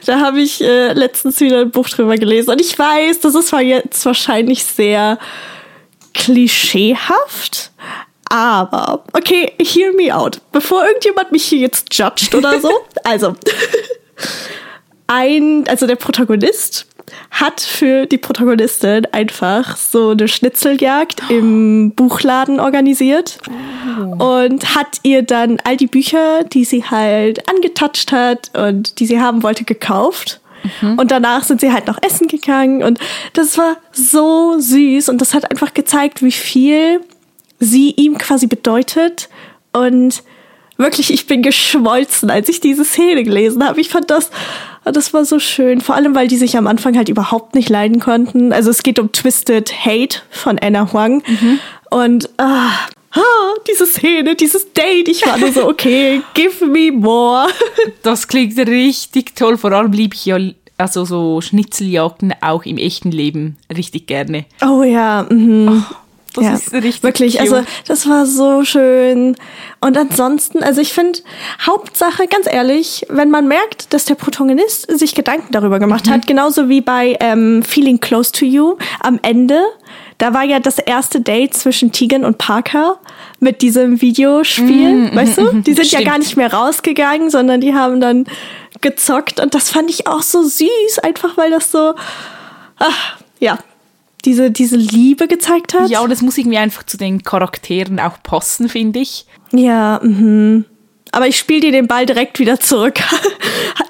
Da 0.06 0.20
habe 0.20 0.40
ich 0.40 0.60
äh, 0.60 0.92
letztens 0.92 1.40
wieder 1.40 1.62
ein 1.62 1.70
Buch 1.70 1.88
drüber 1.88 2.16
gelesen. 2.16 2.50
Und 2.50 2.60
ich 2.60 2.78
weiß, 2.78 3.20
das 3.20 3.34
ist 3.34 3.48
zwar 3.48 3.62
jetzt 3.62 4.04
wahrscheinlich 4.04 4.64
sehr 4.64 5.18
klischeehaft, 6.14 7.70
aber 8.28 9.04
okay, 9.12 9.52
hear 9.60 9.92
me 9.92 10.14
out. 10.14 10.40
Bevor 10.52 10.86
irgendjemand 10.86 11.32
mich 11.32 11.44
hier 11.44 11.58
jetzt 11.58 11.94
judgt 11.94 12.34
oder 12.34 12.60
so. 12.60 12.70
also, 13.04 13.34
ein, 15.06 15.64
also 15.68 15.86
der 15.86 15.96
Protagonist 15.96 16.86
hat 17.30 17.60
für 17.60 18.06
die 18.06 18.18
Protagonistin 18.18 19.06
einfach 19.12 19.76
so 19.76 20.10
eine 20.10 20.28
Schnitzeljagd 20.28 21.22
im 21.28 21.92
Buchladen 21.92 22.60
organisiert 22.60 23.38
und 24.18 24.74
hat 24.74 24.98
ihr 25.02 25.22
dann 25.22 25.58
all 25.64 25.76
die 25.76 25.86
Bücher, 25.86 26.44
die 26.44 26.64
sie 26.64 26.84
halt 26.84 27.48
angetatscht 27.48 28.12
hat 28.12 28.50
und 28.56 29.00
die 29.00 29.06
sie 29.06 29.20
haben 29.20 29.42
wollte, 29.42 29.64
gekauft. 29.64 30.40
Und 30.82 31.12
danach 31.12 31.44
sind 31.44 31.60
sie 31.60 31.72
halt 31.72 31.86
noch 31.86 32.02
essen 32.02 32.26
gegangen 32.26 32.82
und 32.82 32.98
das 33.32 33.56
war 33.56 33.76
so 33.92 34.58
süß 34.58 35.08
und 35.08 35.20
das 35.20 35.32
hat 35.32 35.48
einfach 35.50 35.72
gezeigt, 35.72 36.22
wie 36.22 36.32
viel 36.32 37.00
sie 37.60 37.92
ihm 37.92 38.18
quasi 38.18 38.48
bedeutet 38.48 39.28
und 39.72 40.22
wirklich, 40.78 41.12
ich 41.12 41.26
bin 41.26 41.42
geschmolzen, 41.42 42.30
als 42.30 42.48
ich 42.48 42.60
diese 42.60 42.84
Szene 42.84 43.24
gelesen 43.24 43.66
habe. 43.66 43.80
Ich 43.80 43.90
fand 43.90 44.10
das, 44.10 44.30
das 44.84 45.12
war 45.12 45.24
so 45.24 45.38
schön. 45.38 45.80
Vor 45.80 45.94
allem, 45.94 46.14
weil 46.14 46.28
die 46.28 46.36
sich 46.36 46.56
am 46.56 46.66
Anfang 46.66 46.96
halt 46.96 47.08
überhaupt 47.08 47.54
nicht 47.54 47.68
leiden 47.68 48.00
konnten. 48.00 48.52
Also 48.52 48.70
es 48.70 48.82
geht 48.82 48.98
um 48.98 49.12
Twisted 49.12 49.84
Hate 49.84 50.20
von 50.30 50.58
Anna 50.58 50.92
Huang. 50.92 51.22
Und 51.90 52.30
ah, 52.38 52.70
ah, 53.12 53.54
diese 53.68 53.86
Szene, 53.86 54.36
dieses 54.36 54.72
Date, 54.72 55.08
ich 55.08 55.26
war 55.26 55.36
nur 55.36 55.52
so, 55.52 55.68
okay, 55.68 56.22
give 56.34 56.64
me 56.66 56.92
more. 56.92 57.48
Das 58.02 58.28
klingt 58.28 58.56
richtig 58.58 59.34
toll. 59.36 59.58
Vor 59.58 59.72
allem 59.72 59.92
liebe 59.92 60.14
ich 60.14 60.24
ja 60.26 60.38
also 60.78 61.04
so 61.04 61.40
Schnitzeljagden 61.40 62.32
auch 62.40 62.64
im 62.64 62.78
echten 62.78 63.10
Leben 63.10 63.56
richtig 63.74 64.06
gerne. 64.06 64.44
Oh 64.64 64.84
ja, 64.84 65.26
mhm. 65.28 65.84
Das 66.34 66.44
ja, 66.44 66.54
ist 66.54 66.72
richtig 66.72 67.02
wirklich. 67.02 67.38
cute. 67.38 67.40
Also 67.52 67.62
das 67.86 68.08
war 68.08 68.26
so 68.26 68.64
schön. 68.64 69.34
Und 69.80 69.96
ansonsten, 69.96 70.62
also 70.62 70.80
ich 70.80 70.92
finde, 70.92 71.18
Hauptsache, 71.66 72.26
ganz 72.26 72.46
ehrlich, 72.46 73.06
wenn 73.08 73.30
man 73.30 73.48
merkt, 73.48 73.92
dass 73.92 74.04
der 74.04 74.14
Protagonist 74.14 74.90
sich 74.98 75.14
Gedanken 75.14 75.48
darüber 75.52 75.78
gemacht 75.78 76.06
Mhm. 76.06 76.10
hat, 76.10 76.26
genauso 76.26 76.68
wie 76.68 76.80
bei 76.80 77.16
ähm, 77.20 77.62
Feeling 77.62 77.98
Close 78.00 78.30
to 78.32 78.44
You 78.44 78.76
am 79.00 79.18
Ende, 79.22 79.60
da 80.18 80.34
war 80.34 80.44
ja 80.44 80.58
das 80.60 80.78
erste 80.78 81.20
Date 81.20 81.54
zwischen 81.54 81.92
Tegan 81.92 82.24
und 82.24 82.38
Parker 82.38 82.98
mit 83.40 83.62
diesem 83.62 84.00
Videospiel, 84.00 85.14
weißt 85.14 85.38
du? 85.38 85.52
Die 85.62 85.72
sind 85.74 85.90
ja 85.92 85.98
Mhm, 86.00 86.02
Stimmt. 86.02 86.04
gar 86.04 86.18
nicht 86.18 86.36
mehr 86.36 86.52
rausgegangen, 86.52 87.30
sondern 87.30 87.60
die 87.60 87.72
haben 87.74 88.00
dann 88.00 88.26
gezockt 88.80 89.40
und 89.40 89.54
das 89.54 89.70
fand 89.70 89.90
ich 89.90 90.06
auch 90.06 90.22
so 90.22 90.42
süß, 90.42 90.98
einfach 91.02 91.36
weil 91.36 91.50
das 91.50 91.70
so, 91.72 91.94
ach, 92.78 93.16
ja, 93.40 93.58
diese, 94.24 94.50
diese 94.50 94.76
Liebe 94.76 95.28
gezeigt 95.28 95.74
hat. 95.74 95.90
Ja, 95.90 96.00
und 96.00 96.10
es 96.10 96.22
muss 96.22 96.38
irgendwie 96.38 96.58
einfach 96.58 96.84
zu 96.84 96.96
den 96.96 97.22
Charakteren 97.22 98.00
auch 98.00 98.22
passen, 98.22 98.68
finde 98.68 99.00
ich. 99.00 99.26
Ja, 99.52 100.00
mhm. 100.02 100.64
Aber 101.12 101.26
ich 101.26 101.38
spiele 101.38 101.60
dir 101.60 101.72
den 101.72 101.86
Ball 101.86 102.06
direkt 102.06 102.38
wieder 102.38 102.60
zurück. 102.60 103.00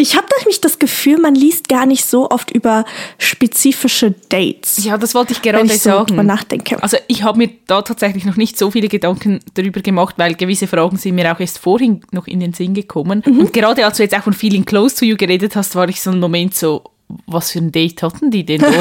Ich 0.00 0.16
habe 0.16 0.26
nämlich 0.38 0.60
das 0.60 0.78
Gefühl, 0.78 1.18
man 1.18 1.34
liest 1.34 1.68
gar 1.68 1.84
nicht 1.84 2.04
so 2.04 2.30
oft 2.30 2.52
über 2.52 2.84
spezifische 3.18 4.14
Dates. 4.28 4.84
Ja, 4.84 4.96
das 4.96 5.12
wollte 5.12 5.32
ich 5.32 5.44
wenn 5.44 5.52
gerade 5.52 5.66
ich 5.66 5.82
so 5.82 5.90
sagen. 5.90 6.06
drüber 6.06 6.22
nachdenke. 6.22 6.80
Also 6.80 6.98
ich 7.08 7.24
habe 7.24 7.38
mir 7.38 7.50
da 7.66 7.82
tatsächlich 7.82 8.24
noch 8.24 8.36
nicht 8.36 8.56
so 8.56 8.70
viele 8.70 8.86
Gedanken 8.86 9.40
darüber 9.54 9.80
gemacht, 9.80 10.14
weil 10.16 10.34
gewisse 10.34 10.68
Fragen 10.68 10.96
sind 10.98 11.16
mir 11.16 11.34
auch 11.34 11.40
erst 11.40 11.58
vorhin 11.58 12.02
noch 12.12 12.28
in 12.28 12.38
den 12.38 12.52
Sinn 12.52 12.74
gekommen. 12.74 13.24
Mhm. 13.26 13.40
Und 13.40 13.52
gerade 13.52 13.84
als 13.84 13.96
du 13.96 14.04
jetzt 14.04 14.16
auch 14.16 14.22
von 14.22 14.34
Feeling 14.34 14.64
Close 14.64 14.94
to 14.94 15.04
You 15.04 15.16
geredet 15.16 15.56
hast, 15.56 15.74
war 15.74 15.88
ich 15.88 16.00
so 16.00 16.10
ein 16.10 16.20
Moment 16.20 16.54
so, 16.54 16.84
was 17.26 17.52
für 17.52 17.58
ein 17.60 17.72
Date 17.72 18.02
hatten 18.02 18.30
die 18.30 18.44
denn 18.44 18.60
dort? 18.60 18.74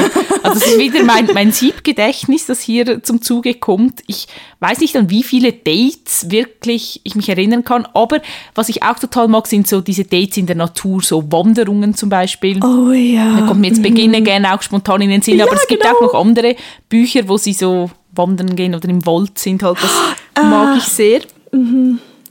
Also 0.44 0.60
es 0.60 0.66
ist 0.72 0.78
wieder 0.78 1.02
mein, 1.02 1.28
mein 1.34 1.50
Siebgedächtnis, 1.50 2.46
das 2.46 2.60
hier 2.60 3.02
zum 3.02 3.22
Zuge 3.22 3.54
kommt. 3.54 4.02
Ich 4.06 4.28
weiß 4.60 4.80
nicht, 4.80 4.96
an 4.96 5.08
wie 5.10 5.22
viele 5.22 5.52
Dates 5.52 6.30
wirklich 6.30 7.00
ich 7.04 7.14
mich 7.16 7.28
erinnern 7.28 7.64
kann, 7.64 7.86
aber 7.94 8.20
was 8.54 8.68
ich 8.68 8.82
auch 8.82 8.98
total 8.98 9.28
mag, 9.28 9.46
sind 9.46 9.66
so 9.66 9.80
diese 9.80 10.04
Dates 10.04 10.36
in 10.36 10.46
der 10.46 10.56
Natur, 10.56 11.02
so 11.02 11.30
Wanderungen 11.32 11.94
zum 11.94 12.08
Beispiel. 12.10 12.62
Oh 12.62 12.92
ja. 12.92 13.40
Da 13.40 13.46
kommt 13.46 13.60
mir 13.60 13.68
jetzt 13.68 13.82
Beginne 13.82 14.22
gerne 14.22 14.54
auch 14.54 14.62
spontan 14.62 15.00
in 15.00 15.10
den 15.10 15.22
Sinn, 15.22 15.38
Ja, 15.38 15.46
aber 15.46 15.54
es 15.56 15.66
gibt 15.66 15.82
genau. 15.82 15.96
auch 15.96 16.00
noch 16.02 16.14
andere 16.14 16.54
Bücher, 16.88 17.26
wo 17.28 17.36
sie 17.38 17.52
so 17.54 17.90
wandern 18.12 18.54
gehen 18.56 18.74
oder 18.74 18.88
im 18.88 19.04
Wald 19.06 19.38
sind 19.38 19.62
halt. 19.62 19.78
Das 19.82 19.90
Ah. 20.34 20.42
mag 20.44 20.76
ich 20.78 20.84
sehr. 20.84 21.20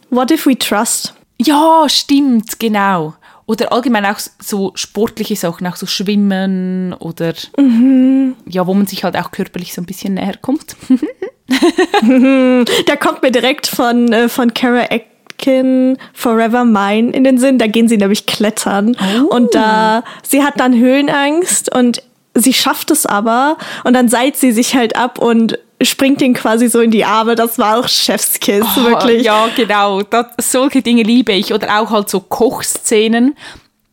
What 0.10 0.32
if 0.32 0.46
we 0.46 0.58
trust? 0.58 1.14
Ja, 1.42 1.86
stimmt, 1.90 2.60
genau. 2.60 3.16
Oder 3.48 3.72
allgemein 3.72 4.06
auch 4.06 4.20
so 4.40 4.72
sportliche 4.76 5.36
Sachen, 5.38 5.66
auch 5.68 5.78
so 5.78 5.86
Schwimmen 5.86 6.94
oder 6.94 7.34
ja, 8.46 8.68
wo 8.68 8.74
man 8.74 8.86
sich 8.86 9.04
halt 9.06 9.18
auch 9.18 9.32
körperlich 9.32 9.74
so 9.74 9.82
ein 9.82 9.86
bisschen 9.86 10.16
näher 10.16 10.38
kommt. 10.42 10.76
Da 11.50 12.96
kommt 12.98 13.22
mir 13.22 13.32
direkt 13.32 13.68
von, 13.68 14.12
äh, 14.12 14.28
von 14.28 14.54
Kara 14.54 14.88
Atkin 14.92 15.98
Forever 16.14 16.66
Mine 16.66 17.12
in 17.12 17.24
den 17.24 17.38
Sinn. 17.38 17.58
Da 17.58 17.68
gehen 17.68 17.88
sie 17.88 17.96
nämlich 17.98 18.26
klettern. 18.26 18.98
Und 19.30 19.56
da, 19.56 20.04
sie 20.24 20.44
hat 20.44 20.60
dann 20.60 20.78
Höhenangst 20.78 21.74
und 21.74 22.04
sie 22.34 22.54
schafft 22.54 22.92
es 22.92 23.06
aber. 23.06 23.58
Und 23.86 23.94
dann 23.94 24.10
seilt 24.10 24.36
sie 24.36 24.52
sich 24.52 24.76
halt 24.76 24.98
ab 24.98 25.20
und 25.20 25.58
springt 25.82 26.22
ihn 26.22 26.34
quasi 26.34 26.68
so 26.70 26.80
in 26.82 26.92
die 26.92 27.06
Arme. 27.06 27.36
Das 27.36 27.58
war 27.60 27.80
auch 27.80 27.88
Chefskiss, 27.88 28.66
wirklich. 28.76 29.22
Oh, 29.22 29.26
Ja, 29.26 29.50
genau. 29.56 30.02
Das, 30.02 30.28
solche 30.40 30.82
Dinge 30.82 31.04
liebe 31.04 31.34
ich. 31.34 31.54
Oder 31.54 31.80
auch 31.80 31.92
halt 31.92 32.10
so 32.10 32.20
Kochszenen. 32.20 33.36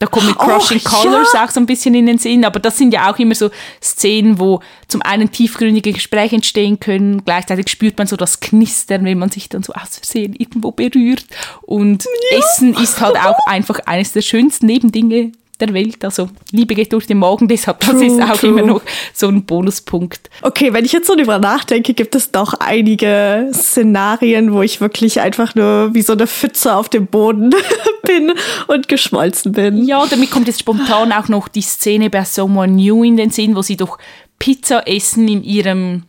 Da 0.01 0.07
kommt 0.07 0.27
mit 0.27 0.37
Oh, 0.39 0.45
Crushing 0.45 0.81
ja. 0.81 0.91
Colors 0.91 1.35
auch 1.35 1.51
so 1.51 1.61
ein 1.61 1.67
bisschen 1.67 1.95
in 1.95 2.07
den 2.07 2.19
Sinn. 2.19 2.45
Aber 2.45 2.59
das 2.59 2.77
sind 2.77 2.93
ja 2.93 3.11
auch 3.11 3.19
immer 3.19 3.35
so 3.35 3.51
Szenen, 3.83 4.39
wo 4.39 4.61
zum 4.89 5.03
einen 5.03 5.31
tiefgründige 5.31 5.93
Gespräche 5.93 6.35
entstehen 6.35 6.81
können. 6.81 7.25
Gleichzeitig 7.25 7.69
spürt 7.71 7.97
man 7.97 8.07
so 8.07 8.17
das 8.17 8.41
Knistern, 8.41 9.05
wenn 9.05 9.19
man 9.19 9.31
sich 9.31 9.49
dann 9.49 9.63
so 9.63 9.73
aus 9.73 9.99
Versehen 9.99 10.35
irgendwo 10.35 10.73
berührt. 10.73 11.25
Und 11.63 12.05
Essen 12.33 12.75
ist 12.75 13.01
halt 13.01 13.17
auch 13.17 13.47
einfach 13.47 13.79
eines 13.87 14.13
der 14.13 14.23
schönsten 14.23 14.67
Nebendinge 14.67 15.33
der 15.61 15.73
Welt. 15.73 16.05
Also 16.05 16.29
Liebe 16.51 16.75
geht 16.75 16.93
durch 16.93 17.07
den 17.07 17.19
Magen, 17.19 17.49
deshalb 17.49 17.81
das 17.81 17.91
True, 17.91 18.07
ist 18.07 18.21
auch 18.21 18.37
true. 18.37 18.51
immer 18.51 18.63
noch 18.63 18.83
so 19.13 19.29
ein 19.29 19.45
Bonuspunkt. 19.45 20.31
Okay, 20.43 20.73
wenn 20.73 20.85
ich 20.85 20.93
jetzt 20.93 21.07
so 21.07 21.15
drüber 21.15 21.39
nachdenke, 21.39 21.95
gibt 21.95 22.15
es 22.15 22.31
doch 22.31 22.55
einige 22.55 23.51
Szenarien, 23.53 24.53
wo 24.53 24.63
ich 24.63 24.81
wirklich 24.81 25.21
einfach 25.21 25.55
nur 25.55 25.95
wie 25.95 26.03
so 26.03 26.15
eine 26.15 26.27
Pfütze 26.27 26.75
auf 26.75 26.89
dem 26.89 27.07
Boden 27.07 27.51
bin 28.03 28.33
und 28.67 28.89
geschmolzen 28.89 29.53
bin. 29.53 29.85
Ja, 29.85 30.05
damit 30.07 30.31
kommt 30.31 30.49
jetzt 30.49 30.61
spontan 30.61 31.13
auch 31.13 31.29
noch 31.29 31.49
die 31.49 31.63
Szene 31.63 32.11
bei 32.11 32.25
Someone 32.25 32.73
New 32.73 33.05
in 33.05 33.17
den 33.17 33.31
Sinn, 33.31 33.55
wo 33.55 33.63
sie 33.63 33.77
doch 33.77 33.99
Pizza 34.39 34.87
essen 34.87 35.29
in 35.29 35.45
ihrem 35.45 36.03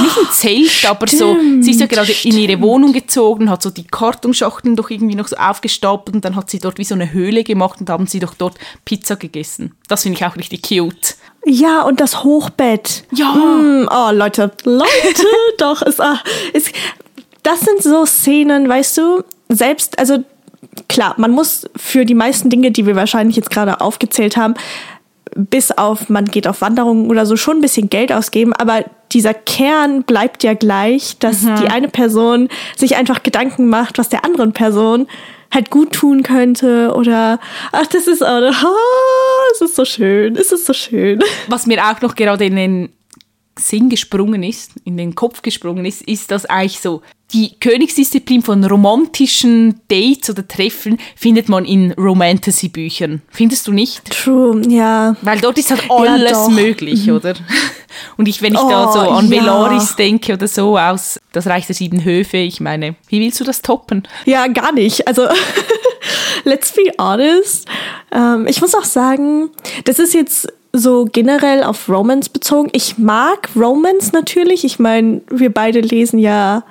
nicht 0.00 0.18
ein 0.18 0.32
Zelt, 0.32 0.90
aber 0.90 1.06
so, 1.06 1.36
sie 1.60 1.70
ist 1.70 1.80
ja 1.80 1.86
gerade 1.86 2.12
in 2.24 2.36
ihre 2.36 2.60
Wohnung 2.60 2.92
gezogen, 2.92 3.50
hat 3.50 3.62
so 3.62 3.70
die 3.70 3.86
Kartonschachteln 3.86 4.76
doch 4.76 4.90
irgendwie 4.90 5.14
noch 5.14 5.28
so 5.28 5.36
aufgestapelt 5.36 6.14
und 6.14 6.24
dann 6.24 6.36
hat 6.36 6.50
sie 6.50 6.58
dort 6.58 6.78
wie 6.78 6.84
so 6.84 6.94
eine 6.94 7.12
Höhle 7.12 7.44
gemacht 7.44 7.80
und 7.80 7.90
haben 7.90 8.06
sie 8.06 8.20
doch 8.20 8.34
dort 8.34 8.56
Pizza 8.84 9.16
gegessen. 9.16 9.74
Das 9.88 10.02
finde 10.02 10.18
ich 10.18 10.24
auch 10.24 10.36
richtig 10.36 10.62
cute. 10.62 11.16
Ja, 11.44 11.82
und 11.82 12.00
das 12.00 12.22
Hochbett. 12.22 13.04
Ja. 13.12 13.32
Mm, 13.32 13.88
oh, 13.90 14.10
Leute, 14.12 14.52
Leute, 14.64 15.26
doch, 15.58 15.82
es, 15.82 16.00
ah, 16.00 16.20
es, 16.52 16.66
das 17.42 17.60
sind 17.60 17.82
so 17.82 18.06
Szenen, 18.06 18.68
weißt 18.68 18.98
du, 18.98 19.24
selbst, 19.48 19.98
also 19.98 20.24
klar, 20.88 21.14
man 21.18 21.32
muss 21.32 21.68
für 21.76 22.04
die 22.04 22.14
meisten 22.14 22.50
Dinge, 22.50 22.70
die 22.70 22.86
wir 22.86 22.96
wahrscheinlich 22.96 23.36
jetzt 23.36 23.50
gerade 23.50 23.80
aufgezählt 23.80 24.36
haben, 24.36 24.54
bis 25.36 25.70
auf 25.70 26.08
man 26.08 26.26
geht 26.26 26.46
auf 26.46 26.60
Wanderungen 26.60 27.10
oder 27.10 27.26
so 27.26 27.36
schon 27.36 27.58
ein 27.58 27.60
bisschen 27.60 27.90
Geld 27.90 28.12
ausgeben, 28.12 28.52
aber 28.52 28.84
dieser 29.12 29.34
Kern 29.34 30.04
bleibt 30.04 30.42
ja 30.42 30.54
gleich, 30.54 31.18
dass 31.18 31.40
die 31.40 31.68
eine 31.68 31.88
Person 31.88 32.48
sich 32.76 32.96
einfach 32.96 33.22
Gedanken 33.22 33.68
macht, 33.68 33.98
was 33.98 34.08
der 34.08 34.24
anderen 34.24 34.52
Person 34.52 35.06
halt 35.52 35.70
gut 35.70 35.92
tun 35.92 36.22
könnte 36.22 36.92
oder 36.94 37.38
ach, 37.72 37.86
das 37.86 38.06
ist 38.06 38.22
auch, 38.22 38.26
ah, 38.28 38.76
es 39.54 39.60
ist 39.60 39.76
so 39.76 39.84
schön, 39.84 40.36
es 40.36 40.50
ist 40.50 40.66
so 40.66 40.72
schön. 40.72 41.20
Was 41.48 41.66
mir 41.66 41.84
auch 41.84 42.00
noch 42.00 42.14
gerade 42.14 42.46
in 42.46 42.56
den 42.56 42.88
Sinn 43.58 43.88
gesprungen 43.88 44.42
ist, 44.42 44.72
in 44.84 44.96
den 44.96 45.14
Kopf 45.14 45.42
gesprungen 45.42 45.84
ist, 45.84 46.02
ist, 46.02 46.30
dass 46.30 46.46
eigentlich 46.46 46.80
so 46.80 47.02
die 47.32 47.58
Königsdisziplin 47.58 48.42
von 48.42 48.62
romantischen 48.64 49.80
Dates 49.88 50.28
oder 50.30 50.46
Treffen 50.46 50.98
findet 51.16 51.48
man 51.48 51.64
in 51.64 51.92
Romantasy-Büchern. 51.92 53.22
Findest 53.30 53.66
du 53.66 53.72
nicht? 53.72 54.10
True, 54.10 54.60
ja. 54.68 55.16
Weil 55.22 55.40
dort 55.40 55.58
ist 55.58 55.70
halt 55.70 55.84
alles 55.90 56.32
doch. 56.32 56.50
möglich, 56.50 57.10
oder? 57.10 57.34
Und 58.16 58.28
ich, 58.28 58.42
wenn 58.42 58.52
ich 58.54 58.60
da 58.60 58.88
Oh, 58.88 58.92
so 58.92 58.98
an 59.00 59.30
ja. 59.30 59.40
Velaris 59.40 59.96
denke 59.96 60.34
oder 60.34 60.48
so 60.48 60.78
aus 60.78 61.18
Das 61.32 61.46
Reich 61.46 61.66
der 61.66 61.74
Sieben 61.74 62.04
Höfe, 62.04 62.38
ich 62.38 62.60
meine, 62.60 62.96
wie 63.08 63.20
willst 63.20 63.40
du 63.40 63.44
das 63.44 63.62
toppen? 63.62 64.06
Ja, 64.24 64.46
gar 64.48 64.72
nicht. 64.72 65.06
Also, 65.06 65.26
let's 66.44 66.72
be 66.72 66.92
honest. 66.98 67.66
Ähm, 68.10 68.46
ich 68.46 68.60
muss 68.60 68.74
auch 68.74 68.84
sagen, 68.84 69.50
das 69.84 69.98
ist 69.98 70.14
jetzt 70.14 70.52
so 70.72 71.06
generell 71.10 71.62
auf 71.64 71.88
Romance 71.88 72.28
bezogen. 72.30 72.70
Ich 72.72 72.98
mag 72.98 73.48
Romance 73.56 74.12
natürlich. 74.12 74.64
Ich 74.64 74.78
meine, 74.78 75.20
wir 75.30 75.52
beide 75.52 75.80
lesen 75.80 76.18
ja 76.18 76.64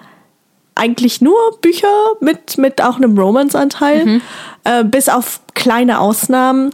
eigentlich 0.75 1.21
nur 1.21 1.35
Bücher 1.61 1.87
mit, 2.19 2.57
mit 2.57 2.81
auch 2.81 2.95
einem 2.95 3.17
Romance-Anteil, 3.17 4.21
äh, 4.63 4.83
bis 4.83 5.09
auf 5.09 5.41
kleine 5.53 5.99
Ausnahmen. 5.99 6.71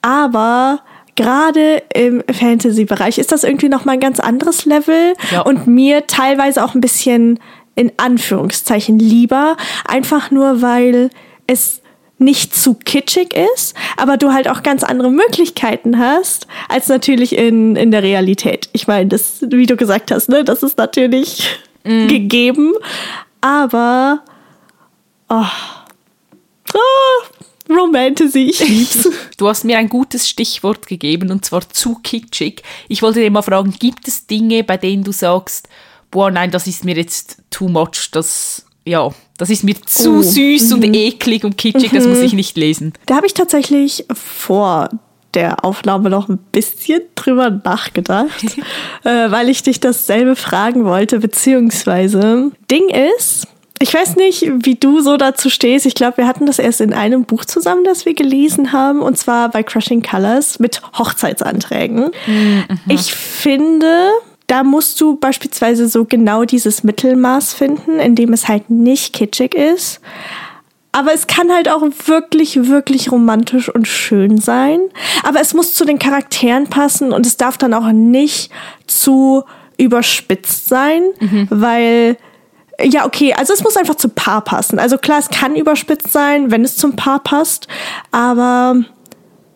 Aber 0.00 0.80
gerade 1.16 1.82
im 1.92 2.22
Fantasy-Bereich 2.32 3.18
ist 3.18 3.32
das 3.32 3.44
irgendwie 3.44 3.68
nochmal 3.68 3.94
ein 3.96 4.00
ganz 4.00 4.20
anderes 4.20 4.64
Level 4.64 5.12
Ja. 5.30 5.42
und 5.42 5.66
mir 5.66 6.06
teilweise 6.06 6.64
auch 6.64 6.74
ein 6.74 6.80
bisschen 6.80 7.38
in 7.74 7.92
Anführungszeichen 7.98 8.98
lieber, 8.98 9.56
einfach 9.86 10.30
nur 10.30 10.62
weil 10.62 11.10
es 11.46 11.82
nicht 12.20 12.54
zu 12.54 12.74
kitschig 12.74 13.34
ist, 13.34 13.74
aber 13.96 14.16
du 14.16 14.32
halt 14.32 14.48
auch 14.48 14.62
ganz 14.62 14.84
andere 14.84 15.10
Möglichkeiten 15.10 15.98
hast, 15.98 16.46
als 16.68 16.88
natürlich 16.88 17.36
in, 17.36 17.76
in 17.76 17.90
der 17.90 18.02
Realität. 18.02 18.68
Ich 18.72 18.86
meine, 18.86 19.08
das, 19.08 19.42
wie 19.48 19.66
du 19.66 19.76
gesagt 19.76 20.10
hast, 20.10 20.28
ne, 20.28 20.44
das 20.44 20.62
ist 20.62 20.76
natürlich 20.76 21.48
gegeben, 21.82 22.74
aber 23.40 24.22
oh, 25.30 25.46
oh, 26.74 27.72
Romantasy, 27.72 28.50
ich 28.50 28.60
lieb's. 28.60 29.08
Du 29.38 29.48
hast 29.48 29.64
mir 29.64 29.78
ein 29.78 29.88
gutes 29.88 30.28
Stichwort 30.28 30.86
gegeben 30.86 31.30
und 31.30 31.46
zwar 31.46 31.66
zu 31.70 31.94
kitschig. 32.02 32.62
Ich 32.88 33.00
wollte 33.00 33.20
dir 33.20 33.30
mal 33.30 33.40
fragen, 33.40 33.72
gibt 33.78 34.06
es 34.06 34.26
Dinge, 34.26 34.62
bei 34.64 34.76
denen 34.76 35.02
du 35.02 35.12
sagst, 35.12 35.66
boah, 36.10 36.30
nein, 36.30 36.50
das 36.50 36.66
ist 36.66 36.84
mir 36.84 36.96
jetzt 36.96 37.38
too 37.48 37.68
much, 37.68 38.10
das, 38.12 38.66
ja, 38.84 39.10
das 39.40 39.48
ist 39.48 39.64
mir 39.64 39.74
zu 39.86 40.18
Oh, 40.18 40.22
süß 40.22 40.74
und 40.74 40.84
eklig 40.84 41.44
und 41.44 41.56
kitschig, 41.56 41.90
das 41.92 42.06
muss 42.06 42.18
ich 42.18 42.34
nicht 42.34 42.58
lesen. 42.58 42.92
Da 43.06 43.16
habe 43.16 43.26
ich 43.26 43.32
tatsächlich 43.32 44.04
vor 44.12 44.90
der 45.32 45.64
Aufnahme 45.64 46.10
noch 46.10 46.28
ein 46.28 46.36
bisschen 46.36 47.00
drüber 47.14 47.48
nachgedacht, 47.48 48.44
äh, 49.04 49.30
weil 49.30 49.48
ich 49.48 49.62
dich 49.62 49.80
dasselbe 49.80 50.36
fragen 50.36 50.84
wollte, 50.84 51.20
beziehungsweise 51.20 52.50
Ding 52.70 52.90
ist, 53.16 53.46
ich 53.82 53.94
weiß 53.94 54.16
nicht, 54.16 54.46
wie 54.62 54.74
du 54.74 55.00
so 55.00 55.16
dazu 55.16 55.48
stehst. 55.48 55.86
Ich 55.86 55.94
glaube, 55.94 56.18
wir 56.18 56.26
hatten 56.26 56.44
das 56.44 56.58
erst 56.58 56.82
in 56.82 56.92
einem 56.92 57.24
Buch 57.24 57.46
zusammen, 57.46 57.82
das 57.84 58.04
wir 58.04 58.12
gelesen 58.12 58.72
haben, 58.72 59.00
und 59.00 59.16
zwar 59.16 59.48
bei 59.48 59.62
Crushing 59.62 60.02
Colors 60.02 60.58
mit 60.58 60.82
Hochzeitsanträgen. 60.98 62.10
Ich 62.88 63.14
finde, 63.14 64.10
da 64.50 64.64
musst 64.64 65.00
du 65.00 65.16
beispielsweise 65.16 65.88
so 65.88 66.04
genau 66.04 66.44
dieses 66.44 66.82
Mittelmaß 66.82 67.52
finden, 67.52 68.00
in 68.00 68.16
dem 68.16 68.32
es 68.32 68.48
halt 68.48 68.68
nicht 68.68 69.12
kitschig 69.12 69.54
ist. 69.54 70.00
Aber 70.90 71.14
es 71.14 71.28
kann 71.28 71.52
halt 71.52 71.68
auch 71.68 71.82
wirklich, 72.06 72.66
wirklich 72.66 73.12
romantisch 73.12 73.72
und 73.72 73.86
schön 73.86 74.38
sein. 74.38 74.80
Aber 75.22 75.40
es 75.40 75.54
muss 75.54 75.74
zu 75.74 75.84
den 75.84 76.00
Charakteren 76.00 76.66
passen 76.66 77.12
und 77.12 77.26
es 77.26 77.36
darf 77.36 77.58
dann 77.58 77.72
auch 77.74 77.92
nicht 77.92 78.50
zu 78.88 79.44
überspitzt 79.78 80.68
sein, 80.68 81.04
weil, 81.48 82.16
ja, 82.82 83.06
okay, 83.06 83.32
also 83.34 83.52
es 83.52 83.62
muss 83.62 83.76
einfach 83.76 83.94
zum 83.94 84.10
Paar 84.10 84.42
passen. 84.42 84.80
Also 84.80 84.98
klar, 84.98 85.20
es 85.20 85.28
kann 85.28 85.54
überspitzt 85.54 86.10
sein, 86.12 86.50
wenn 86.50 86.64
es 86.64 86.76
zum 86.76 86.96
Paar 86.96 87.20
passt, 87.20 87.68
aber 88.10 88.82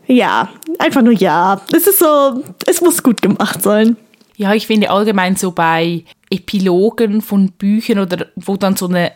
ja, 0.06 0.50
einfach 0.78 1.02
nur 1.02 1.14
ja. 1.14 1.60
Es 1.72 1.88
ist 1.88 1.98
so, 1.98 2.44
es 2.66 2.80
muss 2.80 3.02
gut 3.02 3.22
gemacht 3.22 3.60
sein. 3.60 3.96
Ja, 4.36 4.52
ich 4.52 4.66
finde 4.66 4.90
allgemein 4.90 5.36
so 5.36 5.52
bei 5.52 6.04
Epilogen 6.30 7.22
von 7.22 7.52
Büchern 7.52 8.00
oder 8.00 8.26
wo 8.36 8.56
dann 8.56 8.76
so 8.76 8.88
eine 8.88 9.12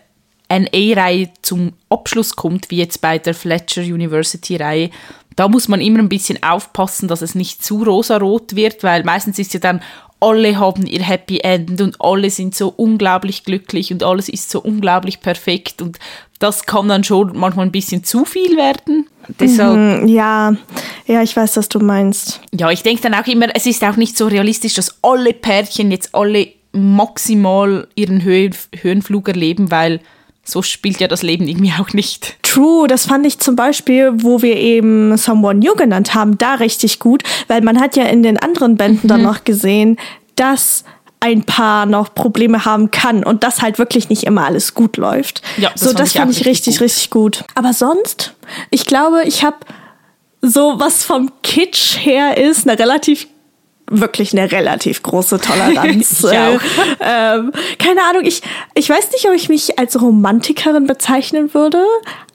NA-Reihe 0.51 1.31
zum 1.43 1.73
Abschluss 1.91 2.37
kommt, 2.37 2.71
wie 2.71 2.79
jetzt 2.79 3.01
bei 3.01 3.19
der 3.19 3.35
Fletcher 3.35 3.83
University-Reihe, 3.83 4.91
da 5.37 5.47
muss 5.47 5.69
man 5.69 5.81
immer 5.81 6.01
ein 6.01 6.09
bisschen 6.09 6.43
aufpassen, 6.43 7.07
dass 7.07 7.23
es 7.23 7.37
nicht 7.37 7.63
zu 7.63 7.85
rosarot 7.85 8.57
wird, 8.57 8.83
weil 8.83 9.05
meistens 9.05 9.39
ist 9.39 9.55
ja 9.55 9.61
dann 9.61 9.83
alle 10.21 10.59
haben 10.59 10.87
ihr 10.87 11.03
Happy 11.03 11.39
End 11.41 11.81
und 11.81 11.97
alle 12.01 12.31
sind 12.31 12.55
so 12.55 12.73
unglaublich 12.77 13.45
glücklich 13.45 13.93
und 13.93 14.03
alles 14.03 14.29
ist 14.29 14.51
so 14.51 14.61
unglaublich 14.61 15.21
perfekt 15.21 15.81
und 15.83 15.99
das 16.41 16.67
kann 16.67 16.89
dann 16.89 17.03
schon 17.05 17.37
manchmal 17.37 17.67
ein 17.67 17.73
bisschen 17.73 18.05
zu 18.05 18.25
viel 18.25 18.57
werden. 18.57 19.07
Deshalb, 19.41 20.03
Mhm, 20.03 20.09
ja, 20.09 20.55
ja, 21.07 21.23
ich 21.23 21.37
weiß, 21.37 21.57
was 21.57 21.69
du 21.69 21.81
meinst. 21.81 22.41
ja, 22.53 22.71
ich 22.71 22.83
denke 22.83 23.03
dann 23.03 23.15
auch 23.15 23.27
immer, 23.27 23.47
es 23.55 23.67
ist 23.67 23.83
auch 23.85 23.97
nicht 23.97 24.17
so 24.17 24.27
realistisch, 24.27 24.75
dass 24.75 24.99
alle 25.03 25.33
Pärchen 25.35 25.91
jetzt 25.91 26.15
alle 26.15 26.49
maximal 26.73 27.87
ihren 27.95 28.23
Höhen, 28.23 28.55
Höhenflug 28.81 29.29
erleben, 29.29 29.71
weil 29.71 30.01
so 30.51 30.63
spielt 30.63 31.01
ja 31.01 31.09
das 31.09 31.23
Leben 31.23 31.47
irgendwie 31.47 31.73
auch 31.79 31.93
nicht. 31.93 32.37
True, 32.43 32.89
das 32.89 33.07
fand 33.07 33.27
ich 33.27 33.39
zum 33.39 33.55
Beispiel, 33.57 34.13
wo 34.15 34.41
wir 34.43 34.57
eben 34.57 35.17
Someone 35.17 35.59
New 35.61 35.75
genannt 35.75 36.15
haben, 36.15 36.39
da 36.39 36.55
richtig 36.55 36.99
gut, 36.99 37.23
weil 37.49 37.61
man 37.61 37.79
hat 37.81 37.97
ja 37.97 38.05
in 38.05 38.23
den 38.23 38.39
anderen 38.39 38.77
Bänden 38.77 39.01
Mhm. 39.05 39.09
dann 39.09 39.23
noch 39.23 39.45
gesehen, 39.45 39.99
dass 40.37 40.85
ein 41.21 41.43
Paar 41.43 41.85
noch 41.85 42.15
Probleme 42.15 42.65
haben 42.65 42.91
kann 42.91 43.25
und 43.25 43.43
dass 43.43 43.61
halt 43.61 43.79
wirklich 43.79 44.09
nicht 44.09 44.23
immer 44.25 44.45
alles 44.47 44.75
gut 44.75 44.97
läuft. 44.97 45.43
Ja, 45.57 45.71
das 45.71 45.81
so 45.81 45.87
fand 45.89 46.01
das 46.01 46.13
fand 46.13 46.31
ich 46.33 46.47
richtig 46.47 46.81
richtig, 46.81 47.11
gut. 47.11 47.37
richtig 47.37 47.45
gut. 47.45 47.45
Aber 47.57 47.73
sonst, 47.73 48.35
ich 48.71 48.87
glaube, 48.87 49.23
ich 49.25 49.43
habe 49.45 49.57
so 50.41 50.79
was 50.79 51.05
vom 51.05 51.31
Kitsch 51.43 51.97
her 51.99 52.37
ist 52.37 52.69
eine 52.69 52.79
relativ 52.79 53.27
wirklich 53.91 54.33
eine 54.33 54.51
relativ 54.51 55.03
große 55.03 55.41
Toleranz. 55.41 56.27
Äh, 56.29 56.59
ähm, 57.01 57.53
keine 57.79 58.03
Ahnung, 58.03 58.25
ich, 58.25 58.43
ich 58.75 58.89
weiß 58.89 59.13
nicht, 59.13 59.27
ob 59.27 59.35
ich 59.35 59.49
mich 59.49 59.79
als 59.79 60.01
Romantikerin 60.01 60.87
bezeichnen 60.87 61.55
würde, 61.55 61.83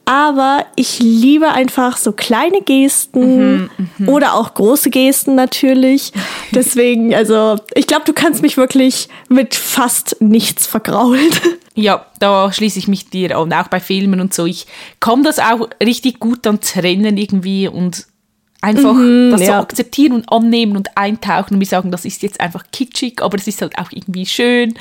aber 0.06 0.66
ich 0.76 1.00
liebe 1.00 1.50
einfach 1.50 1.98
so 1.98 2.12
kleine 2.12 2.62
Gesten 2.62 3.70
Mhm, 3.98 4.10
oder 4.10 4.34
auch 4.36 4.54
große 4.54 4.90
Gesten 4.90 5.36
natürlich. 5.36 6.12
Deswegen, 6.52 7.14
also 7.16 7.58
ich 7.76 7.88
glaube, 7.88 8.04
du 8.06 8.14
kannst 8.14 8.42
mich 8.42 8.58
wirklich 8.58 9.08
mit 9.30 9.56
fast 9.56 10.18
nichts 10.20 10.68
vergraulen. 10.68 11.30
Ja, 11.76 12.06
da 12.20 12.54
schließe 12.54 12.78
ich 12.78 12.88
mich 12.88 13.10
dir 13.10 13.36
an, 13.36 13.52
auch 13.52 13.68
bei 13.68 13.80
Filmen 13.80 14.22
und 14.22 14.32
so. 14.32 14.46
Ich 14.46 14.68
kann 15.00 15.24
das 15.24 15.40
auch 15.40 15.68
richtig 15.84 16.20
gut 16.20 16.42
dann 16.44 16.62
trennen 16.62 17.18
irgendwie 17.18 17.68
und 17.68 18.06
einfach 18.64 18.96
das 19.32 19.42
so 19.42 19.46
ja. 19.46 19.60
akzeptieren 19.60 20.14
und 20.14 20.32
annehmen 20.32 20.78
und 20.78 20.98
eintauchen 20.98 21.54
und 21.54 21.60
mir 21.60 21.66
sagen, 21.66 21.92
das 21.92 22.06
ist 22.06 22.24
jetzt 22.24 22.40
einfach 22.40 22.64
kitschig, 22.72 23.22
aber 23.22 23.38
es 23.38 23.48
ist 23.48 23.62
halt 23.62 23.78
auch 23.78 23.92
irgendwie 23.92 24.26
schön. 24.26 24.76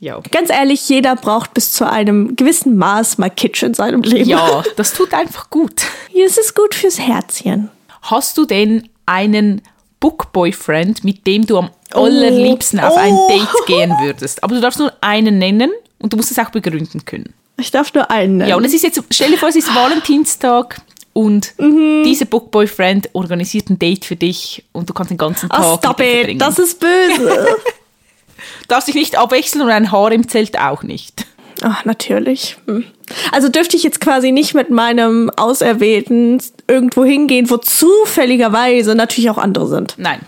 Ja. 0.00 0.20
Ganz 0.30 0.50
ehrlich, 0.50 0.88
jeder 0.88 1.16
braucht 1.16 1.54
bis 1.54 1.72
zu 1.72 1.88
einem 1.88 2.36
gewissen 2.36 2.76
Maß 2.76 3.18
mal 3.18 3.30
Kitsch 3.30 3.62
in 3.62 3.72
seinem 3.72 4.02
Leben. 4.02 4.28
Ja, 4.28 4.62
das 4.76 4.92
tut 4.92 5.14
einfach 5.14 5.48
gut. 5.48 5.82
Es 6.14 6.36
ist 6.36 6.54
gut 6.54 6.74
fürs 6.74 6.98
Herzchen. 6.98 7.70
Hast 8.02 8.36
du 8.36 8.44
denn 8.44 8.88
einen 9.06 9.62
Book-Boyfriend, 10.00 11.04
mit 11.04 11.26
dem 11.26 11.46
du 11.46 11.56
am 11.56 11.70
allerliebsten 11.92 12.80
auf 12.80 12.96
ein 12.96 13.14
Oh. 13.14 13.28
Date 13.28 13.66
gehen 13.66 13.94
würdest? 14.02 14.44
Aber 14.44 14.54
du 14.54 14.60
darfst 14.60 14.78
nur 14.78 14.92
einen 15.00 15.38
nennen 15.38 15.70
und 15.98 16.12
du 16.12 16.18
musst 16.18 16.30
es 16.30 16.38
auch 16.38 16.50
begründen 16.50 17.06
können. 17.06 17.32
Ich 17.56 17.70
darf 17.70 17.94
nur 17.94 18.10
einen 18.10 18.36
nennen. 18.38 18.50
Ja, 18.50 18.56
und 18.56 18.64
es 18.64 18.74
ist 18.74 18.82
jetzt, 18.82 19.02
stell 19.10 19.30
dir 19.30 19.38
vor, 19.38 19.48
es 19.48 19.56
ist 19.56 19.68
Valentinstag 19.74 20.82
und 21.14 21.54
Mhm. 21.58 22.02
dieser 22.04 22.26
Book-Boyfriend 22.26 23.10
organisiert 23.14 23.70
ein 23.70 23.78
Date 23.78 24.04
für 24.04 24.16
dich 24.16 24.64
und 24.72 24.90
du 24.90 24.92
kannst 24.92 25.10
den 25.10 25.16
ganzen 25.16 25.48
Tag 25.48 25.60
oh, 25.60 25.78
stop 25.78 25.96
verbringen. 25.96 26.38
Das 26.38 26.58
ist 26.58 26.78
böse. 26.80 27.46
darfst 28.68 28.88
dich 28.88 28.94
nicht 28.94 29.16
abwechseln 29.16 29.62
und 29.62 29.70
ein 29.70 29.90
Haar 29.90 30.12
im 30.12 30.28
Zelt 30.28 30.58
auch 30.58 30.82
nicht. 30.82 31.26
Ach, 31.62 31.84
natürlich. 31.84 32.56
Hm. 32.66 32.84
Also 33.32 33.48
dürfte 33.48 33.76
ich 33.76 33.82
jetzt 33.84 34.00
quasi 34.00 34.32
nicht 34.32 34.54
mit 34.54 34.70
meinem 34.70 35.30
Auserwählten 35.36 36.42
irgendwo 36.66 37.04
hingehen, 37.04 37.48
wo 37.48 37.56
zufälligerweise 37.56 38.94
natürlich 38.94 39.30
auch 39.30 39.38
andere 39.38 39.68
sind. 39.68 39.94
Nein. 39.96 40.20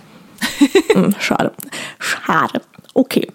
Hm, 0.92 1.14
schade. 1.18 1.52
Schade. 1.98 2.62
Okay. 2.94 3.28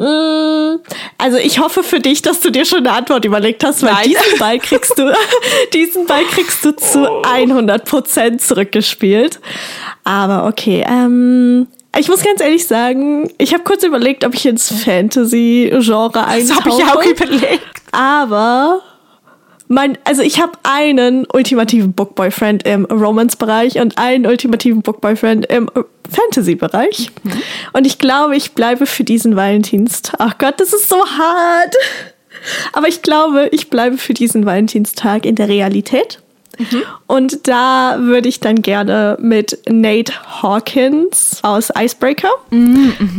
Hm, 0.00 0.80
Also 1.18 1.36
ich 1.36 1.58
hoffe 1.60 1.82
für 1.82 2.00
dich, 2.00 2.22
dass 2.22 2.40
du 2.40 2.50
dir 2.50 2.64
schon 2.64 2.78
eine 2.80 2.92
Antwort 2.92 3.24
überlegt 3.26 3.62
hast, 3.64 3.82
weil 3.82 3.92
Nein. 3.92 4.04
diesen 4.08 4.38
Ball 4.38 4.58
kriegst 4.58 4.98
du, 4.98 5.12
diesen 5.74 6.06
Ball 6.06 6.24
kriegst 6.24 6.64
du 6.64 6.74
zu 6.74 7.00
100% 7.22 8.38
zurückgespielt. 8.38 9.40
Aber 10.04 10.46
okay, 10.46 10.84
ähm, 10.88 11.66
ich 11.98 12.08
muss 12.08 12.22
ganz 12.22 12.40
ehrlich 12.40 12.66
sagen, 12.66 13.30
ich 13.36 13.52
habe 13.52 13.62
kurz 13.64 13.82
überlegt, 13.82 14.24
ob 14.24 14.34
ich 14.34 14.46
ins 14.46 14.72
Fantasy-Genre 14.72 16.12
Das 16.12 16.26
eintauche. 16.26 16.58
habe 16.60 16.68
ich 16.70 16.84
auch 16.86 17.04
überlegt. 17.04 17.82
Aber 17.92 18.80
mein, 19.70 19.96
also 20.02 20.22
ich 20.22 20.40
habe 20.40 20.52
einen 20.64 21.26
ultimativen 21.32 21.92
Book-Boyfriend 21.92 22.66
im 22.66 22.86
Romance-Bereich 22.86 23.80
und 23.80 23.98
einen 23.98 24.26
ultimativen 24.26 24.82
Book-Boyfriend 24.82 25.46
im 25.46 25.70
Fantasy-Bereich. 26.10 27.12
Und 27.72 27.86
ich 27.86 27.98
glaube, 27.98 28.36
ich 28.36 28.52
bleibe 28.52 28.84
für 28.86 29.04
diesen 29.04 29.36
Valentinstag. 29.36 30.16
Ach 30.18 30.38
Gott, 30.38 30.58
das 30.58 30.72
ist 30.72 30.88
so 30.88 30.96
hart. 30.96 31.76
Aber 32.72 32.88
ich 32.88 33.02
glaube, 33.02 33.48
ich 33.52 33.70
bleibe 33.70 33.96
für 33.96 34.12
diesen 34.12 34.44
Valentinstag 34.44 35.24
in 35.24 35.36
der 35.36 35.48
Realität. 35.48 36.20
Und 37.06 37.48
da 37.48 37.96
würde 37.98 38.28
ich 38.28 38.40
dann 38.40 38.62
gerne 38.62 39.16
mit 39.20 39.58
Nate 39.68 40.12
Hawkins 40.42 41.38
aus 41.42 41.70
Icebreaker 41.76 42.30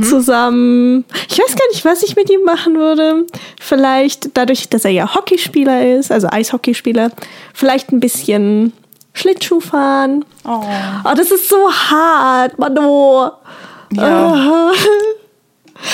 zusammen. 0.04 1.06
Ich 1.30 1.39
weiß 1.39 1.56
gar 1.56 1.67
nicht, 1.71 1.86
was 1.86 2.04
ich 2.04 2.15
mit 2.15 2.30
ihm 2.30 2.43
machen 2.43 2.75
würde. 2.75 3.25
Vielleicht 3.60 4.38
dadurch, 4.38 4.69
dass 4.69 4.86
er 4.86 4.91
ja 4.91 5.13
Hockeyspieler 5.13 5.97
ist, 5.97 6.12
also 6.12 6.27
Eishockeyspieler, 6.30 7.12
vielleicht 7.54 7.91
ein 7.91 7.99
bisschen 7.99 8.73
Schlittschuh 9.13 9.60
fahren. 9.60 10.25
Oh. 10.45 10.63
Oh, 11.04 11.13
das 11.15 11.32
ist 11.32 11.49
so 11.49 11.71
hart, 11.71 12.58
Mano. 12.58 13.32
Ja. 13.91 14.71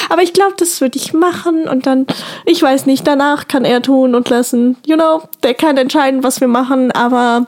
Aber 0.10 0.21
ich 0.21 0.34
glaube, 0.34 0.56
das 0.58 0.82
würde 0.82 0.97
ich 0.97 1.13
machen 1.13 1.67
und 1.67 1.86
dann, 1.86 2.08
ich 2.45 2.62
weiß 2.62 2.86
nicht, 2.86 3.06
danach 3.08 3.47
kann 3.47 3.65
er 3.65 3.82
tun 3.82 4.15
und 4.15 4.30
lassen. 4.30 4.78
You 4.86 4.95
know, 4.95 5.23
der 5.43 5.54
kann 5.54 5.78
entscheiden, 5.78 6.23
was 6.23 6.41
wir 6.41 6.47
machen, 6.47 6.91
aber 6.91 7.47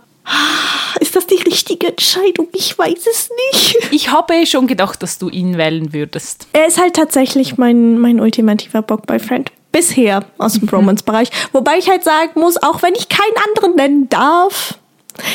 ist 0.99 1.15
das 1.15 1.27
die 1.27 1.41
richtige 1.41 1.87
Entscheidung? 1.87 2.47
Ich 2.53 2.77
weiß 2.77 3.07
es 3.09 3.29
nicht. 3.51 3.77
Ich 3.91 4.11
habe 4.11 4.45
schon 4.45 4.67
gedacht, 4.67 5.01
dass 5.01 5.17
du 5.17 5.29
ihn 5.29 5.57
wählen 5.57 5.93
würdest. 5.93 6.47
Er 6.53 6.67
ist 6.67 6.79
halt 6.79 6.95
tatsächlich 6.95 7.57
mein, 7.57 7.97
mein 7.97 8.19
ultimativer 8.19 8.81
Bock-Boyfriend. 8.81 9.51
Bisher 9.71 10.25
aus 10.37 10.53
dem 10.53 10.67
Romance-Bereich. 10.67 11.29
Wobei 11.51 11.77
ich 11.77 11.89
halt 11.89 12.03
sagen 12.03 12.39
muss, 12.39 12.61
auch 12.61 12.81
wenn 12.81 12.95
ich 12.95 13.07
keinen 13.07 13.35
anderen 13.47 13.75
nennen 13.75 14.09
darf, 14.09 14.79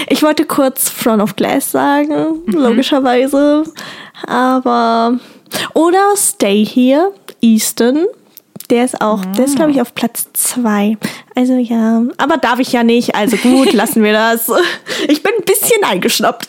ich 0.09 0.23
wollte 0.23 0.45
kurz 0.45 0.89
Front 0.89 1.23
of 1.23 1.37
Glass 1.37 1.71
sagen, 1.71 2.43
logischerweise. 2.47 3.65
Aber. 4.27 5.19
Oder 5.75 6.15
Stay 6.17 6.65
Here, 6.65 7.13
Easton. 7.41 8.07
Der 8.71 8.85
ist 8.85 9.01
auch, 9.03 9.23
der 9.37 9.45
ist 9.45 9.57
glaube 9.57 9.73
ich 9.73 9.81
auf 9.81 9.95
Platz 9.95 10.27
zwei. 10.33 10.97
Also 11.35 11.59
ja, 11.59 12.03
aber 12.17 12.39
darf 12.39 12.59
ich 12.61 12.73
ja 12.73 12.83
nicht. 12.83 13.15
Also 13.15 13.37
gut, 13.37 13.73
lassen 13.75 14.03
wir 14.03 14.13
das. 14.15 14.49
Ich 15.09 15.23
bin 15.23 15.33
ein 15.39 15.45
bisschen 15.45 15.83
eingeschnappt. 15.85 16.47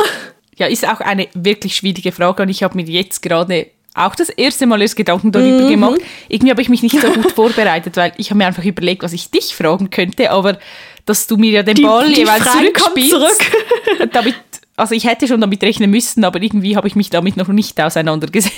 Ja, 0.57 0.67
ist 0.67 0.87
auch 0.87 1.01
eine 1.01 1.27
wirklich 1.33 1.75
schwierige 1.75 2.13
Frage 2.13 2.43
und 2.43 2.49
ich 2.49 2.63
habe 2.63 2.77
mir 2.77 2.85
jetzt 2.85 3.21
gerade 3.21 3.67
auch 3.93 4.15
das 4.15 4.29
erste 4.29 4.65
Mal 4.65 4.81
erst 4.81 4.95
Gedanken 4.95 5.31
darüber 5.33 5.65
Mhm. 5.65 5.69
gemacht. 5.69 6.01
Irgendwie 6.29 6.51
habe 6.51 6.61
ich 6.61 6.69
mich 6.69 6.81
nicht 6.83 6.99
so 7.01 7.09
gut 7.09 7.31
vorbereitet, 7.35 7.97
weil 7.97 8.13
ich 8.17 8.29
habe 8.29 8.37
mir 8.37 8.45
einfach 8.47 8.63
überlegt, 8.63 9.03
was 9.03 9.11
ich 9.13 9.29
dich 9.31 9.53
fragen 9.55 9.89
könnte, 9.89 10.31
aber 10.31 10.57
dass 11.05 11.27
du 11.27 11.35
mir 11.37 11.51
ja 11.51 11.63
den 11.63 11.75
Die- 11.75 11.81
Ball 11.83 12.07
die 12.07 12.21
jeweils 12.21 12.43
Frage 12.43 12.71
zurückspielst. 12.73 13.09
zurück. 13.11 14.11
damit, 14.13 14.35
also 14.77 14.95
ich 14.95 15.05
hätte 15.05 15.27
schon 15.27 15.39
damit 15.41 15.61
rechnen 15.63 15.89
müssen, 15.91 16.23
aber 16.23 16.41
irgendwie 16.41 16.75
habe 16.77 16.87
ich 16.87 16.95
mich 16.95 17.09
damit 17.09 17.35
noch 17.37 17.47
nicht 17.49 17.79
auseinandergesetzt. 17.81 18.55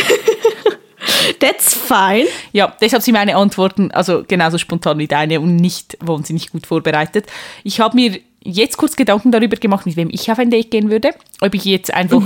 That's 1.40 1.74
fine. 1.74 2.26
Ja, 2.52 2.74
deshalb 2.80 3.02
sind 3.02 3.14
meine 3.14 3.36
Antworten 3.36 3.90
also 3.90 4.22
genauso 4.26 4.58
spontan 4.58 4.98
wie 4.98 5.06
deine 5.06 5.40
und 5.40 5.56
nicht 5.56 5.96
wahnsinnig 6.00 6.50
gut 6.50 6.66
vorbereitet. 6.66 7.26
Ich 7.64 7.80
habe 7.80 7.96
mir 7.96 8.18
jetzt 8.42 8.76
kurz 8.76 8.96
Gedanken 8.96 9.32
darüber 9.32 9.56
gemacht, 9.56 9.86
mit 9.86 9.96
wem 9.96 10.08
ich 10.10 10.30
auf 10.30 10.38
ein 10.38 10.50
Date 10.50 10.70
gehen 10.70 10.90
würde. 10.90 11.10
Ob 11.40 11.54
ich 11.54 11.64
jetzt 11.64 11.92
einfach 11.92 12.22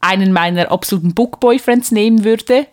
einen 0.00 0.32
meiner 0.32 0.70
absoluten 0.70 1.14
Book-Boyfriends 1.14 1.90
nehmen 1.92 2.24
würde. 2.24 2.66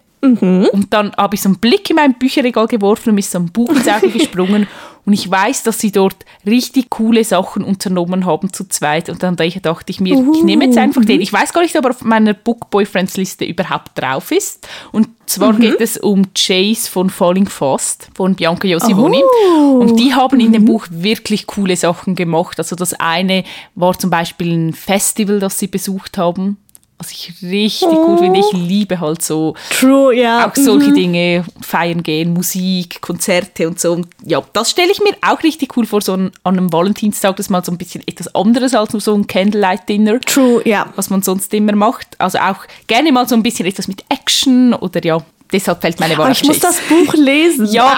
Und 0.71 0.87
dann 0.93 1.11
habe 1.17 1.35
ich 1.35 1.41
so 1.41 1.49
einen 1.49 1.59
Blick 1.59 1.89
in 1.89 1.97
mein 1.97 2.13
Bücherregal 2.13 2.67
geworfen 2.67 3.09
und 3.09 3.15
mir 3.15 3.21
so 3.23 3.39
ein 3.39 3.51
Buch 3.51 3.69
ins 3.69 3.87
Auge 3.87 4.09
gesprungen. 4.17 4.67
Und 5.05 5.13
ich 5.13 5.29
weiß, 5.29 5.63
dass 5.63 5.79
sie 5.79 5.91
dort 5.91 6.15
richtig 6.45 6.89
coole 6.89 7.23
Sachen 7.23 7.63
unternommen 7.63 8.25
haben 8.25 8.53
zu 8.53 8.67
zweit. 8.67 9.09
Und 9.09 9.21
dann 9.21 9.35
dachte 9.35 9.91
ich 9.91 9.99
mir, 9.99 10.13
ich 10.33 10.43
nehme 10.43 10.65
jetzt 10.65 10.77
einfach 10.77 11.03
den. 11.03 11.19
Ich 11.19 11.33
weiß 11.33 11.51
gar 11.51 11.61
nicht, 11.61 11.77
ob 11.77 11.85
er 11.85 11.91
auf 11.91 12.03
meiner 12.03 12.33
Book-Boyfriends-Liste 12.33 13.43
überhaupt 13.43 13.91
drauf 13.95 14.31
ist. 14.31 14.67
Und 14.91 15.09
zwar 15.25 15.53
geht 15.53 15.81
es 15.81 15.97
um 15.97 16.33
Chase 16.33 16.89
von 16.89 17.09
Falling 17.09 17.49
Fast 17.49 18.09
von 18.15 18.35
Bianca 18.35 18.67
Josimoni. 18.67 19.21
Oh. 19.47 19.79
Und 19.79 19.99
die 19.99 20.13
haben 20.13 20.39
in 20.39 20.53
dem 20.53 20.65
Buch 20.65 20.87
wirklich 20.89 21.47
coole 21.47 21.75
Sachen 21.75 22.15
gemacht. 22.15 22.57
Also 22.57 22.75
das 22.75 22.93
eine 22.93 23.43
war 23.75 23.97
zum 23.97 24.09
Beispiel 24.09 24.53
ein 24.53 24.73
Festival, 24.73 25.39
das 25.39 25.59
sie 25.59 25.67
besucht 25.67 26.17
haben. 26.17 26.57
Was 27.03 27.11
ich 27.11 27.33
richtig 27.41 27.89
gut 27.89 28.19
finde. 28.19 28.39
Ich 28.39 28.51
liebe 28.53 28.99
halt 28.99 29.21
so 29.21 29.55
True, 29.77 30.15
ja. 30.15 30.47
auch 30.47 30.55
solche 30.55 30.93
Dinge, 30.93 31.43
feiern 31.61 32.01
gehen, 32.01 32.33
Musik, 32.33 33.01
Konzerte 33.01 33.67
und 33.67 33.79
so. 33.79 33.93
Und 33.93 34.07
ja, 34.25 34.41
das 34.53 34.71
stelle 34.71 34.91
ich 34.91 34.99
mir 34.99 35.15
auch 35.21 35.43
richtig 35.43 35.75
cool 35.75 35.85
vor, 35.85 36.01
so 36.01 36.13
an, 36.13 36.31
an 36.43 36.57
einem 36.57 36.71
Valentinstag, 36.71 37.35
das 37.35 37.49
mal 37.49 37.63
so 37.63 37.71
ein 37.71 37.77
bisschen 37.77 38.03
etwas 38.07 38.33
anderes 38.33 38.73
als 38.73 38.93
nur 38.93 39.01
so 39.01 39.13
ein 39.13 39.27
Candlelight-Dinner. 39.27 40.21
True, 40.21 40.61
ja. 40.65 40.91
Was 40.95 41.09
man 41.09 41.21
sonst 41.21 41.53
immer 41.53 41.75
macht. 41.75 42.19
Also 42.19 42.39
auch 42.39 42.65
gerne 42.87 43.11
mal 43.11 43.27
so 43.27 43.35
ein 43.35 43.43
bisschen 43.43 43.65
etwas 43.65 43.87
mit 43.87 44.03
Action 44.09 44.73
oder 44.73 45.03
ja, 45.03 45.21
deshalb 45.51 45.81
fällt 45.81 45.99
meine 45.99 46.17
Wahl 46.17 46.25
Aber 46.25 46.31
ich 46.31 46.43
muss 46.43 46.59
das 46.59 46.79
Buch 46.87 47.13
lesen. 47.15 47.67
Ja, 47.67 47.97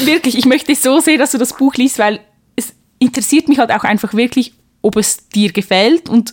wirklich. 0.00 0.38
Ich 0.38 0.46
möchte 0.46 0.74
so 0.76 1.00
sehr, 1.00 1.18
dass 1.18 1.32
du 1.32 1.38
das 1.38 1.56
Buch 1.56 1.74
liest, 1.74 1.98
weil 1.98 2.20
es 2.54 2.72
interessiert 3.00 3.48
mich 3.48 3.58
halt 3.58 3.72
auch 3.72 3.84
einfach 3.84 4.14
wirklich, 4.14 4.52
ob 4.80 4.96
es 4.96 5.28
dir 5.28 5.52
gefällt 5.52 6.08
und 6.08 6.32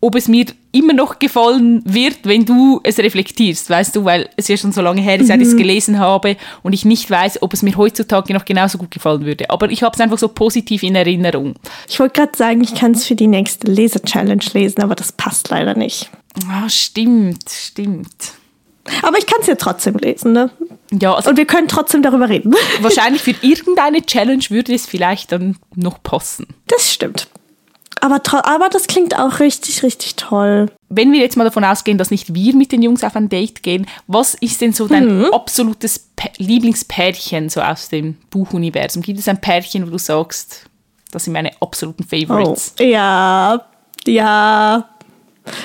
ob 0.00 0.16
es 0.16 0.28
mir 0.28 0.46
immer 0.72 0.94
noch 0.94 1.18
gefallen 1.18 1.82
wird, 1.84 2.20
wenn 2.24 2.44
du 2.44 2.80
es 2.82 2.98
reflektierst, 2.98 3.68
weißt 3.68 3.94
du, 3.94 4.04
weil 4.04 4.28
es 4.36 4.48
ja 4.48 4.56
schon 4.56 4.72
so 4.72 4.80
lange 4.80 5.02
her 5.02 5.20
ist, 5.20 5.28
seit 5.28 5.40
ich 5.40 5.48
es 5.48 5.56
gelesen 5.56 5.98
habe 5.98 6.36
und 6.62 6.72
ich 6.72 6.84
nicht 6.84 7.10
weiß, 7.10 7.42
ob 7.42 7.52
es 7.52 7.62
mir 7.62 7.76
heutzutage 7.76 8.32
noch 8.32 8.44
genauso 8.44 8.78
gut 8.78 8.90
gefallen 8.90 9.24
würde. 9.24 9.50
Aber 9.50 9.70
ich 9.70 9.82
habe 9.82 9.94
es 9.94 10.00
einfach 10.00 10.18
so 10.18 10.28
positiv 10.28 10.82
in 10.82 10.94
Erinnerung. 10.94 11.54
Ich 11.88 12.00
wollte 12.00 12.20
gerade 12.20 12.36
sagen, 12.36 12.62
ich 12.62 12.74
kann 12.74 12.92
es 12.92 13.06
für 13.06 13.14
die 13.14 13.26
nächste 13.26 13.70
Lese-Challenge 13.70 14.44
lesen, 14.54 14.82
aber 14.82 14.94
das 14.94 15.12
passt 15.12 15.50
leider 15.50 15.74
nicht. 15.74 16.10
Ah, 16.48 16.68
stimmt, 16.68 17.48
stimmt. 17.50 18.32
Aber 19.02 19.18
ich 19.18 19.26
kann 19.26 19.40
es 19.40 19.46
ja 19.46 19.54
trotzdem 19.54 19.96
lesen, 19.96 20.32
ne? 20.32 20.50
Ja, 20.90 21.14
also 21.14 21.30
Und 21.30 21.36
wir 21.36 21.46
können 21.46 21.68
trotzdem 21.68 22.02
darüber 22.02 22.28
reden. 22.28 22.54
wahrscheinlich 22.80 23.22
für 23.22 23.34
irgendeine 23.42 24.04
Challenge 24.04 24.44
würde 24.48 24.74
es 24.74 24.86
vielleicht 24.86 25.32
dann 25.32 25.56
noch 25.74 26.02
passen. 26.02 26.46
Das 26.66 26.92
stimmt. 26.92 27.28
Aber, 28.02 28.20
aber 28.46 28.68
das 28.68 28.88
klingt 28.88 29.16
auch 29.16 29.38
richtig, 29.38 29.82
richtig 29.84 30.16
toll. 30.16 30.66
wenn 30.88 31.12
wir 31.12 31.20
jetzt 31.20 31.36
mal 31.36 31.44
davon 31.44 31.64
ausgehen, 31.64 31.98
dass 31.98 32.10
nicht 32.10 32.34
wir 32.34 32.54
mit 32.56 32.72
den 32.72 32.82
Jungs 32.82 33.04
auf 33.04 33.14
ein 33.14 33.28
Date 33.28 33.62
gehen, 33.62 33.86
was 34.08 34.34
ist 34.34 34.60
denn 34.60 34.72
so 34.72 34.88
dein 34.88 35.32
absolutes 35.32 36.00
P 36.16 36.28
Lieblingspärchen 36.38 37.48
so 37.48 37.60
aus 37.60 37.88
dem 37.88 38.16
Buchuniversum? 38.30 39.02
Gibt 39.02 39.20
es 39.20 39.28
ein 39.28 39.40
Pärchen, 39.40 39.86
wo 39.86 39.90
du 39.90 39.98
sagst, 39.98 40.64
das 41.12 41.24
sind 41.24 41.32
meine 41.32 41.52
absoluten 41.62 42.04
Oh. 42.04 42.16
Favorites? 42.16 42.74
Ja, 42.80 43.64
ja. 44.04 44.88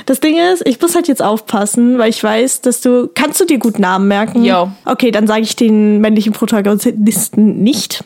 Das 0.06 0.20
Ding 0.20 0.38
ist, 0.38 0.66
ich 0.68 0.80
muss 0.80 0.94
halt 0.96 1.08
jetzt 1.08 1.22
aufpassen, 1.24 1.98
weil 1.98 2.10
ich 2.10 2.24
weiß, 2.24 2.62
dass 2.62 2.82
du. 2.82 3.10
Kannst 3.14 3.40
du 3.42 3.46
dir 3.46 3.58
gut 3.58 3.80
Namen 3.80 4.08
merken? 4.08 4.44
Ja. 4.44 4.72
Okay, 4.86 5.10
dann 5.12 5.26
sage 5.28 5.42
ich 5.42 5.56
den 5.56 6.02
männlichen 6.02 6.34
Protagonisten 6.34 7.62
nicht. 7.64 8.04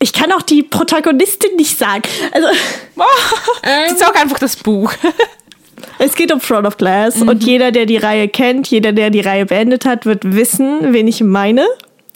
Ich 0.00 0.12
kann 0.12 0.32
auch 0.32 0.42
die 0.42 0.62
Protagonistin 0.62 1.56
nicht 1.56 1.78
sagen. 1.78 2.02
Also, 2.32 2.48
Sag 3.96 4.20
einfach 4.20 4.38
das 4.38 4.56
Buch. 4.56 4.92
es 5.98 6.14
geht 6.14 6.32
um 6.32 6.40
Throne 6.40 6.66
of 6.68 6.76
Glass 6.76 7.22
und 7.22 7.44
jeder, 7.44 7.72
der 7.72 7.86
die 7.86 7.96
Reihe 7.96 8.28
kennt, 8.28 8.68
jeder, 8.68 8.92
der 8.92 9.10
die 9.10 9.20
Reihe 9.20 9.46
beendet 9.46 9.84
hat, 9.84 10.06
wird 10.06 10.34
wissen, 10.34 10.92
wen 10.92 11.08
ich 11.08 11.22
meine. 11.22 11.66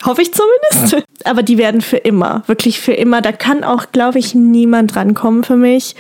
Hoffe 0.05 0.23
ich 0.23 0.31
zumindest. 0.33 1.05
Aber 1.25 1.43
die 1.43 1.59
werden 1.59 1.81
für 1.81 1.97
immer, 1.97 2.45
wirklich 2.47 2.81
für 2.81 2.93
immer. 2.93 3.21
Da 3.21 3.33
kann 3.33 3.65
auch, 3.65 3.87
glaube 3.91 4.19
ich, 4.19 4.35
niemand 4.35 4.95
rankommen 4.95 5.43
für 5.43 5.57
mich. 5.57 5.97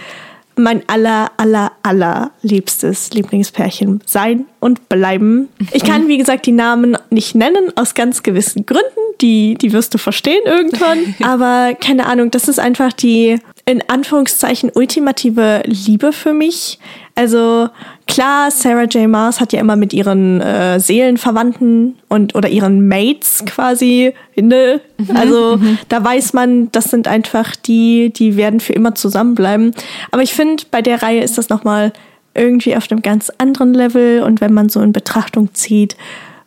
Mein 0.58 0.82
aller, 0.88 1.30
aller, 1.36 1.72
aller 1.82 2.32
liebstes 2.42 3.10
Lieblingspärchen 3.12 4.02
sein 4.04 4.46
und 4.60 4.88
bleiben. 4.88 5.48
Ich 5.72 5.84
kann, 5.84 6.08
wie 6.08 6.18
gesagt, 6.18 6.46
die 6.46 6.52
Namen 6.52 6.96
nicht 7.10 7.34
nennen, 7.34 7.72
aus 7.76 7.94
ganz 7.94 8.22
gewissen 8.22 8.66
Gründen. 8.66 8.84
Die, 9.20 9.54
die 9.54 9.72
wirst 9.72 9.94
du 9.94 9.98
verstehen 9.98 10.42
irgendwann. 10.44 11.14
Aber 11.22 11.74
keine 11.74 12.06
Ahnung, 12.06 12.30
das 12.30 12.48
ist 12.48 12.58
einfach 12.58 12.92
die, 12.92 13.38
in 13.64 13.82
Anführungszeichen, 13.88 14.70
ultimative 14.74 15.62
Liebe 15.64 16.12
für 16.12 16.32
mich. 16.32 16.78
Also 17.18 17.68
klar, 18.06 18.52
Sarah 18.52 18.84
J. 18.84 19.08
Maas 19.08 19.40
hat 19.40 19.52
ja 19.52 19.58
immer 19.58 19.74
mit 19.74 19.92
ihren 19.92 20.40
äh, 20.40 20.78
Seelenverwandten 20.78 21.96
und 22.06 22.36
oder 22.36 22.48
ihren 22.48 22.86
Mates 22.86 23.42
quasi, 23.44 24.14
ne? 24.36 24.80
Also 25.14 25.58
da 25.88 26.04
weiß 26.04 26.32
man, 26.32 26.70
das 26.70 26.84
sind 26.84 27.08
einfach 27.08 27.56
die, 27.56 28.12
die 28.14 28.36
werden 28.36 28.60
für 28.60 28.72
immer 28.72 28.94
zusammenbleiben. 28.94 29.74
Aber 30.12 30.22
ich 30.22 30.32
finde, 30.32 30.62
bei 30.70 30.80
der 30.80 31.02
Reihe 31.02 31.20
ist 31.20 31.36
das 31.38 31.48
nochmal 31.48 31.92
irgendwie 32.34 32.76
auf 32.76 32.88
einem 32.88 33.02
ganz 33.02 33.32
anderen 33.38 33.74
Level 33.74 34.22
und 34.22 34.40
wenn 34.40 34.54
man 34.54 34.68
so 34.68 34.80
in 34.80 34.92
Betrachtung 34.92 35.52
zieht, 35.54 35.96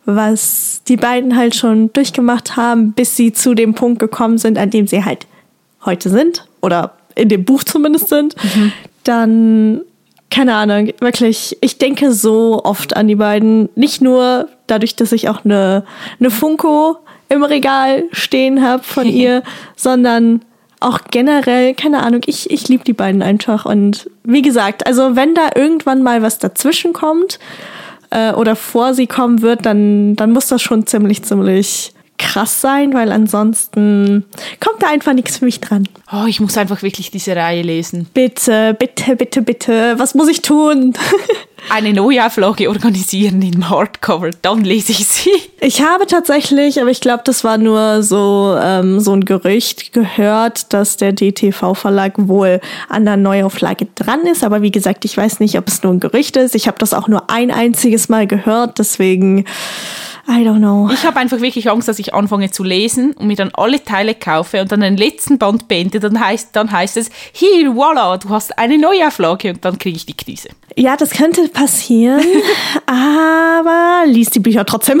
was 0.06 0.80
die 0.88 0.96
beiden 0.96 1.36
halt 1.36 1.54
schon 1.54 1.92
durchgemacht 1.92 2.56
haben, 2.56 2.92
bis 2.92 3.14
sie 3.14 3.34
zu 3.34 3.52
dem 3.52 3.74
Punkt 3.74 3.98
gekommen 3.98 4.38
sind, 4.38 4.56
an 4.56 4.70
dem 4.70 4.86
sie 4.86 5.04
halt 5.04 5.26
heute 5.84 6.08
sind 6.08 6.46
oder 6.62 6.94
in 7.14 7.28
dem 7.28 7.44
Buch 7.44 7.62
zumindest 7.62 8.08
sind, 8.08 8.36
dann 9.04 9.82
keine 10.32 10.54
Ahnung, 10.54 10.92
wirklich, 11.00 11.58
ich 11.60 11.78
denke 11.78 12.12
so 12.12 12.62
oft 12.64 12.96
an 12.96 13.06
die 13.06 13.16
beiden. 13.16 13.68
Nicht 13.74 14.00
nur 14.00 14.48
dadurch, 14.66 14.96
dass 14.96 15.12
ich 15.12 15.28
auch 15.28 15.44
eine, 15.44 15.84
eine 16.18 16.30
Funko 16.30 16.96
im 17.28 17.44
Regal 17.44 18.04
stehen 18.12 18.62
habe 18.62 18.82
von 18.82 19.06
ihr, 19.06 19.42
sondern 19.76 20.40
auch 20.80 21.00
generell, 21.10 21.74
keine 21.74 22.02
Ahnung, 22.02 22.22
ich, 22.26 22.50
ich 22.50 22.66
liebe 22.68 22.82
die 22.82 22.94
beiden 22.94 23.22
einfach. 23.22 23.66
Und 23.66 24.10
wie 24.24 24.42
gesagt, 24.42 24.86
also 24.86 25.16
wenn 25.16 25.34
da 25.34 25.50
irgendwann 25.54 26.02
mal 26.02 26.22
was 26.22 26.38
dazwischen 26.38 26.92
kommt 26.92 27.38
äh, 28.10 28.32
oder 28.32 28.56
vor 28.56 28.94
sie 28.94 29.06
kommen 29.06 29.42
wird, 29.42 29.66
dann, 29.66 30.16
dann 30.16 30.32
muss 30.32 30.48
das 30.48 30.62
schon 30.62 30.86
ziemlich, 30.86 31.22
ziemlich 31.22 31.92
krass 32.32 32.62
sein, 32.62 32.94
weil 32.94 33.12
ansonsten 33.12 34.24
kommt 34.58 34.82
da 34.82 34.88
einfach 34.88 35.12
nichts 35.12 35.38
für 35.38 35.44
mich 35.44 35.60
dran. 35.60 35.86
Oh, 36.10 36.24
ich 36.26 36.40
muss 36.40 36.56
einfach 36.56 36.82
wirklich 36.82 37.10
diese 37.10 37.36
Reihe 37.36 37.62
lesen. 37.62 38.06
Bitte, 38.14 38.74
bitte, 38.78 39.16
bitte, 39.16 39.42
bitte, 39.42 39.98
was 39.98 40.14
muss 40.14 40.28
ich 40.28 40.40
tun? 40.40 40.94
Eine 41.70 41.92
Neuauflage 41.92 42.68
organisieren 42.68 43.40
in 43.40 43.70
Hardcover, 43.70 44.30
dann 44.42 44.64
lese 44.64 44.92
ich 44.92 45.06
sie. 45.06 45.30
Ich 45.60 45.80
habe 45.80 46.06
tatsächlich, 46.06 46.80
aber 46.80 46.90
ich 46.90 47.00
glaube, 47.00 47.22
das 47.24 47.44
war 47.44 47.56
nur 47.56 48.02
so, 48.02 48.58
ähm, 48.60 49.00
so 49.00 49.12
ein 49.12 49.24
Gerücht 49.24 49.92
gehört, 49.92 50.72
dass 50.72 50.96
der 50.96 51.12
DTV-Verlag 51.12 52.14
wohl 52.16 52.60
an 52.88 53.04
der 53.04 53.16
Neuauflage 53.16 53.86
dran 53.94 54.26
ist. 54.26 54.44
Aber 54.44 54.60
wie 54.60 54.72
gesagt, 54.72 55.04
ich 55.04 55.16
weiß 55.16 55.40
nicht, 55.40 55.56
ob 55.56 55.68
es 55.68 55.82
nur 55.82 55.92
ein 55.92 56.00
Gerücht 56.00 56.36
ist. 56.36 56.54
Ich 56.54 56.66
habe 56.66 56.78
das 56.78 56.92
auch 56.92 57.08
nur 57.08 57.30
ein 57.30 57.50
einziges 57.50 58.08
Mal 58.08 58.26
gehört, 58.26 58.78
deswegen, 58.78 59.44
I 60.28 60.44
don't 60.44 60.58
know. 60.58 60.88
Ich 60.92 61.04
habe 61.04 61.18
einfach 61.18 61.40
wirklich 61.40 61.68
Angst, 61.68 61.88
dass 61.88 61.98
ich 61.98 62.14
anfange 62.14 62.50
zu 62.50 62.62
lesen 62.62 63.12
und 63.12 63.26
mir 63.26 63.36
dann 63.36 63.50
alle 63.54 63.82
Teile 63.82 64.14
kaufe 64.14 64.60
und 64.60 64.70
dann 64.70 64.80
den 64.80 64.96
letzten 64.96 65.36
Band 65.38 65.66
beende. 65.66 65.98
Dann 65.98 66.18
heißt, 66.18 66.50
dann 66.52 66.70
heißt 66.70 66.96
es, 66.96 67.10
hier, 67.32 67.70
voilà, 67.70 68.18
du 68.18 68.28
hast 68.28 68.56
eine 68.56 68.78
Neuauflage 68.78 69.50
und 69.50 69.64
dann 69.64 69.78
kriege 69.78 69.96
ich 69.96 70.06
die 70.06 70.16
Krise. 70.16 70.50
Ja, 70.76 70.96
das 70.96 71.10
könnte 71.10 71.48
passieren, 71.52 72.24
aber 72.86 74.04
lies 74.06 74.30
die 74.30 74.40
Bücher 74.40 74.64
trotzdem. 74.64 75.00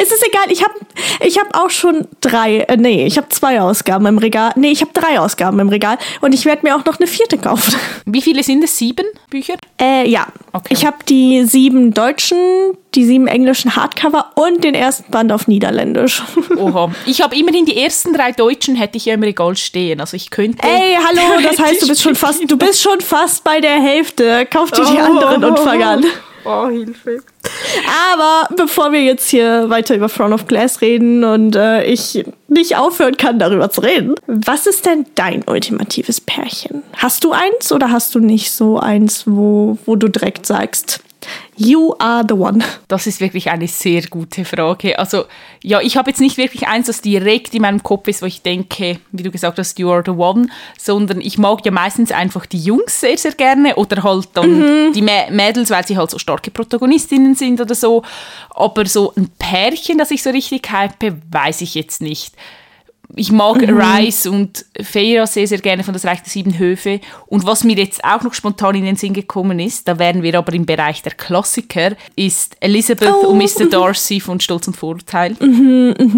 es 0.00 0.12
ist 0.12 0.26
egal, 0.26 0.50
ich 0.50 0.62
habe 0.62 0.74
ich 1.20 1.38
hab 1.38 1.56
auch 1.56 1.70
schon 1.70 2.06
drei, 2.20 2.58
äh, 2.60 2.76
nee, 2.76 3.06
ich 3.06 3.16
habe 3.16 3.28
zwei 3.28 3.60
Ausgaben 3.60 4.06
im 4.06 4.18
Regal. 4.18 4.52
Nee, 4.56 4.72
ich 4.72 4.80
habe 4.80 4.92
drei 4.92 5.18
Ausgaben 5.20 5.58
im 5.58 5.68
Regal 5.68 5.98
und 6.20 6.32
ich 6.32 6.44
werde 6.44 6.66
mir 6.66 6.76
auch 6.76 6.84
noch 6.84 6.98
eine 6.98 7.06
vierte 7.06 7.38
kaufen. 7.38 7.74
Wie 8.06 8.22
viele 8.22 8.42
sind 8.42 8.64
es? 8.64 8.76
Sieben 8.76 9.06
Bücher? 9.30 9.54
Äh, 9.80 10.08
ja. 10.08 10.26
Okay. 10.52 10.68
Ich 10.70 10.84
habe 10.84 10.98
die 11.08 11.44
sieben 11.44 11.94
deutschen, 11.94 12.36
die 12.94 13.04
sieben 13.04 13.26
englischen 13.26 13.74
Hardcover 13.74 14.32
und 14.34 14.64
den 14.64 14.74
ersten 14.74 15.10
Band 15.10 15.32
auf 15.32 15.48
Niederländisch. 15.48 16.22
Oha. 16.56 16.92
Ich 17.06 17.22
habe 17.22 17.36
immerhin 17.36 17.64
die 17.64 17.76
ersten 17.76 18.12
drei 18.12 18.32
Deutschen 18.32 18.76
hätte 18.76 18.96
ich 18.96 19.06
ja 19.06 19.14
im 19.14 19.22
Regal 19.22 19.56
stehen. 19.56 20.00
Also 20.00 20.16
ich 20.16 20.30
könnte. 20.30 20.66
Ey, 20.66 20.96
hallo, 20.96 21.42
das 21.42 21.58
heißt, 21.58 21.82
du 21.82 21.88
bist 21.88 22.02
schon 22.02 22.14
fast, 22.14 22.50
du 22.50 22.56
bist 22.56 22.82
schon 22.82 23.00
fast 23.00 23.44
bei 23.44 23.60
der 23.60 23.80
Hälfte. 23.80 24.46
Kauf 24.46 24.70
dir 24.70 24.84
die 24.84 24.98
anderen 24.98 25.44
und 25.44 25.58
fang 25.58 25.82
an. 25.82 26.04
Oh, 26.44 26.68
Hilfe. 26.68 27.22
Aber 28.12 28.52
bevor 28.56 28.90
wir 28.90 29.00
jetzt 29.00 29.28
hier 29.28 29.70
weiter 29.70 29.94
über 29.94 30.08
Throne 30.08 30.34
of 30.34 30.48
Glass 30.48 30.80
reden 30.80 31.22
und 31.22 31.54
äh, 31.54 31.84
ich 31.84 32.24
nicht 32.48 32.76
aufhören 32.76 33.16
kann, 33.16 33.38
darüber 33.38 33.70
zu 33.70 33.80
reden, 33.82 34.16
was 34.26 34.66
ist 34.66 34.86
denn 34.86 35.06
dein 35.14 35.44
ultimatives 35.46 36.20
Pärchen? 36.20 36.82
Hast 36.96 37.22
du 37.22 37.30
eins 37.30 37.70
oder 37.70 37.90
hast 37.90 38.14
du 38.16 38.18
nicht 38.18 38.50
so 38.50 38.78
eins, 38.78 39.22
wo, 39.26 39.78
wo 39.86 39.94
du 39.94 40.08
direkt 40.08 40.46
sagst, 40.46 41.00
you 41.56 41.94
are 41.98 42.24
the 42.26 42.34
one? 42.34 42.64
Das 42.88 43.06
ist 43.06 43.20
wirklich 43.20 43.50
eine 43.50 43.68
sehr 43.68 44.02
gute 44.02 44.44
Frage. 44.44 44.98
Also, 44.98 45.24
ja, 45.62 45.80
ich 45.80 45.96
habe 45.96 46.10
jetzt 46.10 46.20
nicht 46.20 46.36
wirklich 46.36 46.66
eins, 46.66 46.86
das 46.86 47.00
direkt 47.00 47.54
in 47.54 47.62
meinem 47.62 47.82
Kopf 47.82 48.08
ist, 48.08 48.22
wo 48.22 48.26
ich 48.26 48.42
denke, 48.42 48.98
wie 49.12 49.22
du 49.22 49.30
gesagt 49.30 49.58
hast, 49.58 49.78
you 49.78 49.90
are 49.90 50.02
the 50.04 50.12
one, 50.12 50.48
sondern 50.78 51.20
ich 51.20 51.38
mag 51.38 51.64
ja 51.64 51.72
meistens 51.72 52.12
einfach 52.12 52.46
die 52.46 52.58
Jungs 52.58 53.00
sehr, 53.00 53.16
sehr 53.18 53.32
gerne 53.32 53.76
oder 53.76 54.02
halt 54.02 54.28
dann 54.34 54.92
die 54.92 55.02
Mä 55.02 55.30
Mädels, 55.30 55.70
weil 55.70 55.86
sie 55.86 55.96
halt 55.96 56.10
so 56.10 56.18
starke 56.18 56.50
Protagonistinnen 56.50 57.34
sind 57.34 57.60
oder 57.60 57.74
so. 57.74 58.02
Aber 58.50 58.86
so 58.86 59.12
ein 59.16 59.30
Pärchen, 59.38 59.98
das 59.98 60.10
ich 60.10 60.22
so 60.22 60.30
richtig 60.30 60.70
hype, 60.70 61.14
weiß 61.30 61.60
ich 61.60 61.74
jetzt 61.74 62.02
nicht. 62.02 62.34
Ich 63.14 63.30
mag 63.30 63.60
Rice 63.60 64.26
und 64.26 64.64
Feyre 64.80 65.26
sehr, 65.26 65.46
sehr 65.46 65.58
gerne 65.58 65.84
von 65.84 65.92
das 65.92 66.04
Reich 66.04 66.22
der 66.22 66.30
Sieben 66.30 66.58
Höfe. 66.58 67.00
Und 67.26 67.44
was 67.44 67.64
mir 67.64 67.76
jetzt 67.76 68.02
auch 68.04 68.22
noch 68.22 68.34
spontan 68.34 68.74
in 68.74 68.84
den 68.84 68.96
Sinn 68.96 69.12
gekommen 69.12 69.58
ist, 69.58 69.86
da 69.86 69.98
wären 69.98 70.22
wir 70.22 70.36
aber 70.38 70.52
im 70.54 70.64
Bereich 70.64 71.02
der 71.02 71.12
Klassiker, 71.12 71.92
ist 72.16 72.56
Elizabeth 72.60 73.12
Oh, 73.22 73.28
und 73.28 73.38
Mr. 73.38 73.66
Darcy 73.66 74.20
von 74.20 74.40
Stolz 74.40 74.66
und 74.66 74.76
Vorurteil. 74.76 75.34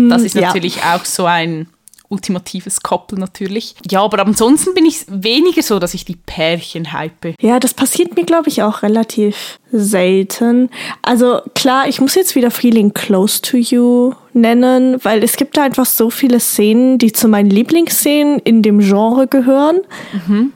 das 0.08 0.22
ist 0.22 0.34
ja. 0.34 0.42
natürlich 0.42 0.82
auch 0.82 1.04
so 1.04 1.24
ein 1.24 1.66
ultimatives 2.08 2.80
Couple 2.80 3.18
natürlich. 3.18 3.74
Ja, 3.90 4.02
aber 4.02 4.24
ansonsten 4.24 4.74
bin 4.74 4.86
ich 4.86 5.04
weniger 5.08 5.62
so, 5.62 5.78
dass 5.78 5.94
ich 5.94 6.04
die 6.04 6.16
Pärchen 6.16 6.92
hype. 6.92 7.34
Ja, 7.40 7.58
das 7.58 7.74
passiert 7.74 8.14
mir, 8.14 8.24
glaube 8.24 8.48
ich, 8.48 8.62
auch 8.62 8.82
relativ 8.82 9.58
selten. 9.72 10.70
Also 11.02 11.40
klar, 11.54 11.88
ich 11.88 12.00
muss 12.00 12.14
jetzt 12.14 12.34
wieder 12.34 12.50
Feeling 12.50 12.94
Close 12.94 13.42
to 13.42 13.56
You 13.56 14.14
nennen, 14.34 15.02
weil 15.04 15.22
es 15.22 15.36
gibt 15.36 15.56
da 15.56 15.62
einfach 15.62 15.86
so 15.86 16.10
viele 16.10 16.40
Szenen, 16.40 16.98
die 16.98 17.12
zu 17.12 17.28
meinen 17.28 17.50
Lieblingsszenen 17.50 18.38
in 18.40 18.62
dem 18.62 18.80
Genre 18.80 19.26
gehören. 19.26 19.78
Mhm. 20.26 20.52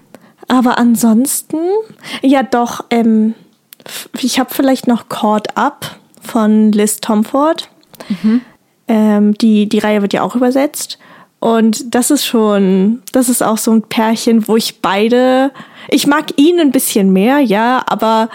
Aber 0.49 0.79
ansonsten, 0.79 1.59
ja 2.23 2.43
doch, 2.43 2.85
ähm, 2.91 3.35
ich 4.21 4.38
habe 4.38 4.53
vielleicht 4.53 4.87
noch 4.87 5.09
Caught 5.09 5.57
Up 5.57 5.97
von 6.21 6.73
Liz 6.73 7.01
Tomford. 7.01 7.69
Mhm. 8.09 8.41
Ähm, 8.88 9.35
die, 9.35 9.69
die 9.69 9.79
Reihe 9.79 10.03
wird 10.03 10.14
ja 10.14 10.23
auch 10.23 10.35
übersetzt. 10.35 10.99
Und 11.41 11.95
das 11.95 12.11
ist 12.11 12.27
schon, 12.27 13.03
das 13.12 13.29
ist 13.29 13.43
auch 13.43 13.59
so 13.59 13.71
ein 13.71 13.83
Pärchen, 13.83 14.49
wo 14.49 14.57
ich 14.57 14.81
beide, 14.81 15.53
ich 15.88 16.07
mag 16.07 16.37
ihn 16.37 16.59
ein 16.59 16.73
bisschen 16.73 17.12
mehr, 17.12 17.38
ja, 17.38 17.83
aber 17.87 18.29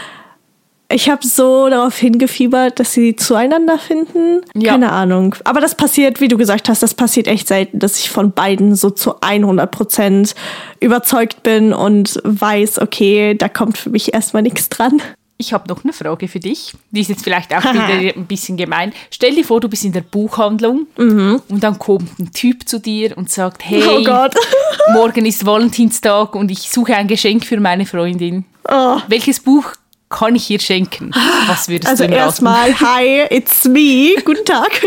ich 0.90 1.10
habe 1.10 1.26
so 1.26 1.70
darauf 1.70 1.98
hingefiebert, 1.98 2.80
dass 2.80 2.94
sie 2.94 3.16
zueinander 3.16 3.80
finden. 3.80 4.42
Ja. 4.54 4.74
Keine 4.74 4.92
Ahnung. 4.92 5.36
Aber 5.44 5.60
das 5.60 5.76
passiert, 5.76 6.22
wie 6.22 6.28
du 6.28 6.38
gesagt 6.38 6.70
hast, 6.70 6.84
das 6.84 6.94
passiert 6.94 7.28
echt 7.28 7.48
selten, 7.48 7.80
dass 7.80 7.98
ich 8.00 8.10
von 8.10 8.32
beiden 8.32 8.76
so 8.76 8.90
zu 8.90 9.20
100 9.22 9.72
Prozent 9.72 10.36
überzeugt 10.80 11.44
bin 11.44 11.74
und 11.74 12.20
weiß, 12.24 12.80
okay, 12.80 13.36
da 13.36 13.50
kommt 13.50 13.78
für 13.78 13.90
mich 13.90 14.14
erstmal 14.14 14.44
nichts 14.44 14.70
dran. 14.70 15.02
Ich 15.38 15.52
habe 15.52 15.68
noch 15.68 15.84
eine 15.84 15.94
Frage 15.94 16.28
für 16.28 16.40
dich. 16.40 16.74
Die 16.92 17.02
ist 17.02 17.10
jetzt 17.10 17.24
vielleicht 17.24 17.54
auch 17.54 17.64
wieder 17.64 18.16
ein 18.16 18.26
bisschen 18.28 18.56
gemein. 18.56 18.94
Stell 19.10 19.34
dir 19.36 19.44
vor, 19.44 19.60
du 19.60 19.68
bist 19.68 19.84
in 19.84 19.92
der 19.92 20.02
Buchhandlung 20.02 20.88
mhm. 20.98 21.42
und 21.50 21.64
dann 21.64 21.80
kommt 21.80 22.20
ein 22.20 22.32
Typ 22.32 22.70
zu 22.70 22.80
dir 22.80 23.18
und 23.18 23.32
sagt, 23.32 23.66
hey, 23.66 23.84
oh 23.84 24.94
morgen 24.94 25.26
ist 25.26 25.46
Valentinstag 25.46 26.36
und 26.36 26.52
ich 26.52 26.70
suche 26.70 26.96
ein 26.96 27.08
Geschenk 27.08 27.46
für 27.46 27.60
meine 27.60 27.86
Freundin. 27.86 28.46
Oh. 28.70 29.00
Welches 29.08 29.40
Buch 29.40 29.74
kann 30.14 30.36
ich 30.36 30.50
ihr 30.50 30.60
schenken? 30.60 31.12
Was 31.48 31.68
würdest 31.68 31.90
also 31.90 32.04
du 32.06 32.12
ihm 32.12 32.16
erstmal, 32.16 32.74
hi, 32.80 33.26
it's 33.30 33.66
me. 33.66 34.16
Guten 34.24 34.46
Tag. 34.46 34.82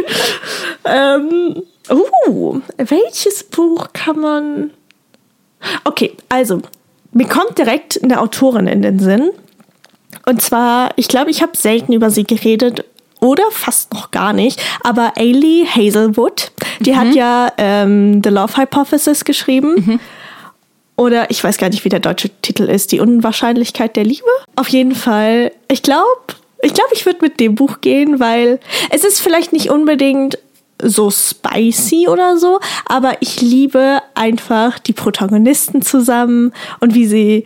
ähm, 0.84 1.62
uh, 1.90 2.60
welches 2.78 3.44
Buch 3.44 3.88
kann 3.92 4.20
man... 4.20 4.70
Okay, 5.84 6.16
also, 6.28 6.62
mir 7.12 7.26
kommt 7.26 7.58
direkt 7.58 8.02
eine 8.02 8.20
Autorin 8.20 8.68
in 8.68 8.82
den 8.82 8.98
Sinn. 8.98 9.30
Und 10.26 10.40
zwar, 10.42 10.90
ich 10.96 11.08
glaube, 11.08 11.30
ich 11.30 11.42
habe 11.42 11.56
selten 11.56 11.92
über 11.92 12.10
sie 12.10 12.24
geredet 12.24 12.84
oder 13.20 13.44
fast 13.50 13.92
noch 13.94 14.10
gar 14.10 14.32
nicht, 14.32 14.62
aber 14.82 15.14
Ailey 15.16 15.66
Hazelwood, 15.66 16.52
die 16.80 16.92
mhm. 16.92 16.96
hat 16.96 17.14
ja 17.14 17.52
ähm, 17.58 18.20
The 18.22 18.30
Love 18.30 18.56
Hypothesis 18.56 19.24
geschrieben. 19.24 19.74
Mhm. 19.74 20.00
Oder 20.96 21.30
ich 21.30 21.42
weiß 21.44 21.58
gar 21.58 21.68
nicht, 21.68 21.84
wie 21.84 21.90
der 21.90 22.00
deutsche 22.00 22.30
Titel 22.40 22.64
ist, 22.64 22.92
Die 22.92 23.00
Unwahrscheinlichkeit 23.00 23.96
der 23.96 24.04
Liebe. 24.04 24.24
Auf 24.56 24.68
jeden 24.68 24.94
Fall, 24.94 25.52
ich 25.70 25.82
glaube, 25.82 26.06
ich 26.62 26.72
glaube, 26.72 26.90
ich 26.94 27.04
würde 27.04 27.18
mit 27.20 27.38
dem 27.38 27.54
Buch 27.54 27.80
gehen, 27.80 28.18
weil 28.18 28.58
es 28.90 29.04
ist 29.04 29.20
vielleicht 29.20 29.52
nicht 29.52 29.70
unbedingt 29.70 30.38
so 30.82 31.10
spicy 31.10 32.08
oder 32.08 32.38
so, 32.38 32.60
aber 32.86 33.16
ich 33.20 33.40
liebe 33.40 34.00
einfach 34.14 34.78
die 34.78 34.92
Protagonisten 34.92 35.82
zusammen 35.82 36.52
und 36.80 36.94
wie 36.94 37.06
sie 37.06 37.44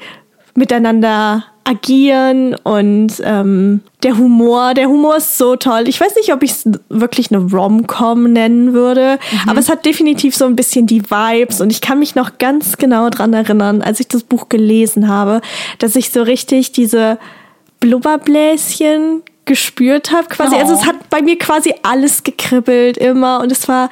miteinander 0.55 1.45
agieren 1.71 2.57
und 2.65 3.23
ähm, 3.23 3.81
der 4.03 4.19
Humor, 4.19 4.75
der 4.75 4.89
Humor 4.89 5.19
ist 5.19 5.39
so 5.39 5.55
toll. 5.55 5.85
Ich 5.87 6.01
weiß 6.01 6.17
nicht, 6.17 6.33
ob 6.33 6.43
ich 6.43 6.51
es 6.51 6.65
wirklich 6.89 7.31
eine 7.31 7.45
Rom-Com 7.45 8.25
nennen 8.33 8.73
würde, 8.73 9.21
mhm. 9.31 9.49
aber 9.49 9.61
es 9.61 9.69
hat 9.69 9.87
definitiv 9.87 10.35
so 10.35 10.47
ein 10.47 10.57
bisschen 10.57 10.89
die 10.89 11.03
Vibes 11.09 11.61
und 11.61 11.71
ich 11.71 11.81
kann 11.81 12.01
mich 12.01 12.17
noch 12.17 12.39
ganz 12.39 12.77
genau 12.77 13.09
dran 13.09 13.33
erinnern, 13.33 13.83
als 13.83 14.01
ich 14.01 14.09
das 14.09 14.25
Buch 14.25 14.49
gelesen 14.49 15.07
habe, 15.07 15.43
dass 15.79 15.95
ich 15.95 16.11
so 16.11 16.23
richtig 16.23 16.73
diese 16.73 17.19
Blubberbläschen 17.79 19.23
gespürt 19.45 20.11
habe 20.11 20.27
quasi. 20.29 20.57
Oh. 20.57 20.59
Also 20.59 20.75
es 20.75 20.81
oh. 20.81 20.87
hat 20.87 21.09
bei 21.09 21.23
mir 21.23 21.39
quasi 21.39 21.73
alles 21.83 22.25
gekribbelt 22.25 22.99
immer 22.99 23.41
und 23.41 23.53
es 23.53 23.69
war 23.69 23.91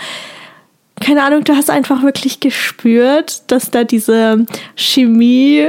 keine 1.01 1.23
Ahnung, 1.23 1.45
du 1.45 1.55
hast 1.55 1.71
einfach 1.71 2.03
wirklich 2.03 2.41
gespürt, 2.41 3.43
dass 3.53 3.71
da 3.71 3.85
diese 3.85 4.47
Chemie 4.75 5.69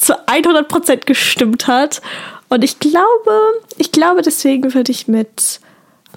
zu 0.00 0.14
100% 0.26 1.04
gestimmt 1.04 1.66
hat. 1.66 2.00
Und 2.48 2.64
ich 2.64 2.80
glaube, 2.80 3.30
ich 3.76 3.92
glaube, 3.92 4.22
deswegen 4.22 4.74
würde 4.74 4.90
ich 4.90 5.06
mit, 5.06 5.60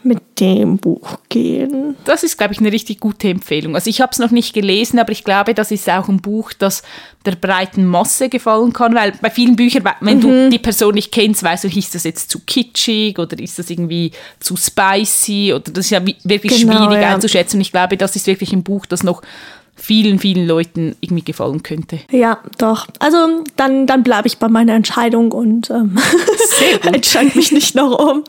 mit 0.04 0.39
dem 0.39 0.78
Buch 0.78 1.19
gehen. 1.30 1.96
Das 2.06 2.24
ist, 2.24 2.38
glaube 2.38 2.54
ich, 2.54 2.60
eine 2.60 2.72
richtig 2.72 3.00
gute 3.00 3.30
Empfehlung. 3.30 3.76
Also 3.76 3.89
ich 3.89 4.02
habe 4.02 4.12
es 4.12 4.19
noch 4.19 4.32
nicht 4.32 4.54
gelesen, 4.54 5.00
aber 5.00 5.12
ich 5.12 5.24
glaube, 5.24 5.54
das 5.54 5.69
ist 5.69 5.89
auch 5.89 6.08
ein 6.08 6.22
Buch, 6.22 6.54
das 6.54 6.82
der 7.26 7.36
breiten 7.36 7.86
Masse 7.86 8.30
gefallen 8.30 8.74
kann, 8.74 8.96
weil 8.96 9.13
bei 9.22 9.30
vielen 9.30 9.56
Büchern, 9.56 9.84
wenn 10.00 10.17
mhm. 10.17 10.22
du 10.22 10.50
die 10.50 10.60
Person 10.60 10.96
nicht 10.96 11.12
kennst, 11.12 11.43
weißt 11.43 11.65
du, 11.65 11.67
ist 11.67 11.93
das 11.93 12.06
jetzt 12.06 12.32
zu 12.32 12.39
kitschig 12.39 13.19
oder 13.19 13.38
ist 13.38 13.60
das 13.60 13.69
irgendwie 13.69 14.12
zu 14.39 14.56
spicy 14.56 15.54
oder 15.54 15.72
das 15.72 15.86
ist 15.86 15.91
ja 15.91 16.02
wirklich 16.24 16.62
genau, 16.62 16.88
schwierig 16.88 17.02
ja. 17.02 17.13
einzuschätzen. 17.13 17.58
Und 17.58 17.62
ich 17.62 17.72
glaube, 17.72 17.98
das 17.98 18.15
ist 18.15 18.28
wirklich 18.28 18.54
ein 18.54 18.63
Buch, 18.63 18.86
das 18.86 19.04
noch 19.04 19.22
vielen, 19.76 20.20
vielen 20.20 20.48
Leuten 20.48 20.96
irgendwie 21.02 21.24
gefallen 21.24 21.64
könnte. 21.64 22.00
Ja, 22.12 22.40
doch. 22.58 22.88
Also 23.00 23.44
dann, 23.56 23.88
dann 23.88 24.04
bleibe 24.04 24.28
ich 24.28 24.38
bei 24.38 24.48
meiner 24.48 24.74
Entscheidung 24.74 25.32
und 25.32 25.70
ähm, 25.70 25.98
entscheide 26.84 27.36
mich 27.36 27.52
nicht 27.52 27.76
noch 27.76 27.98
um. 27.98 28.24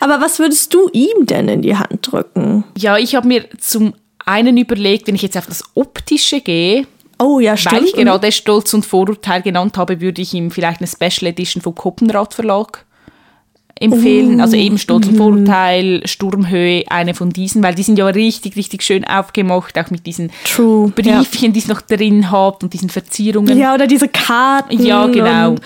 Aber 0.00 0.20
was 0.20 0.38
würdest 0.38 0.72
du 0.74 0.88
ihm 0.92 1.26
denn 1.26 1.48
in 1.48 1.62
die 1.62 1.76
Hand 1.76 2.12
drücken? 2.12 2.64
Ja, 2.76 2.98
ich 2.98 3.14
habe 3.14 3.26
mir 3.26 3.44
zum 3.58 3.94
einen 4.24 4.56
überlegt, 4.56 5.08
wenn 5.08 5.14
ich 5.14 5.22
jetzt 5.22 5.36
auf 5.36 5.46
das 5.46 5.64
Optische 5.74 6.40
gehe, 6.40 6.86
Oh 7.18 7.38
ja, 7.38 7.56
stimmt. 7.56 7.82
Weil 7.82 7.84
ich 7.84 7.94
gerade 7.94 8.32
Stolz 8.32 8.74
und 8.74 8.84
Vorurteil 8.84 9.42
genannt 9.42 9.78
habe, 9.78 10.00
würde 10.00 10.20
ich 10.20 10.34
ihm 10.34 10.50
vielleicht 10.50 10.80
eine 10.80 10.88
Special 10.88 11.30
Edition 11.30 11.62
vom 11.62 11.74
Koppenrad 11.74 12.34
Verlag 12.34 12.84
empfehlen. 13.82 14.38
Uh, 14.38 14.42
also 14.42 14.56
eben 14.56 14.78
Stolz 14.78 15.06
und 15.08 15.16
Vorurteil, 15.16 16.02
Sturmhöhe, 16.06 16.84
eine 16.88 17.14
von 17.14 17.30
diesen, 17.30 17.62
weil 17.62 17.74
die 17.74 17.82
sind 17.82 17.98
ja 17.98 18.06
richtig, 18.06 18.56
richtig 18.56 18.82
schön 18.82 19.04
aufgemacht, 19.04 19.78
auch 19.78 19.90
mit 19.90 20.06
diesen 20.06 20.30
True, 20.44 20.90
Briefchen, 20.90 21.48
ja. 21.48 21.52
die 21.52 21.58
es 21.58 21.68
noch 21.68 21.80
drin 21.80 22.30
hat 22.30 22.62
und 22.62 22.72
diesen 22.72 22.88
Verzierungen. 22.88 23.58
Ja, 23.58 23.74
oder 23.74 23.86
diese 23.86 24.08
Karten. 24.08 24.82
Ja, 24.82 25.06
genau. 25.06 25.50
Und, 25.50 25.60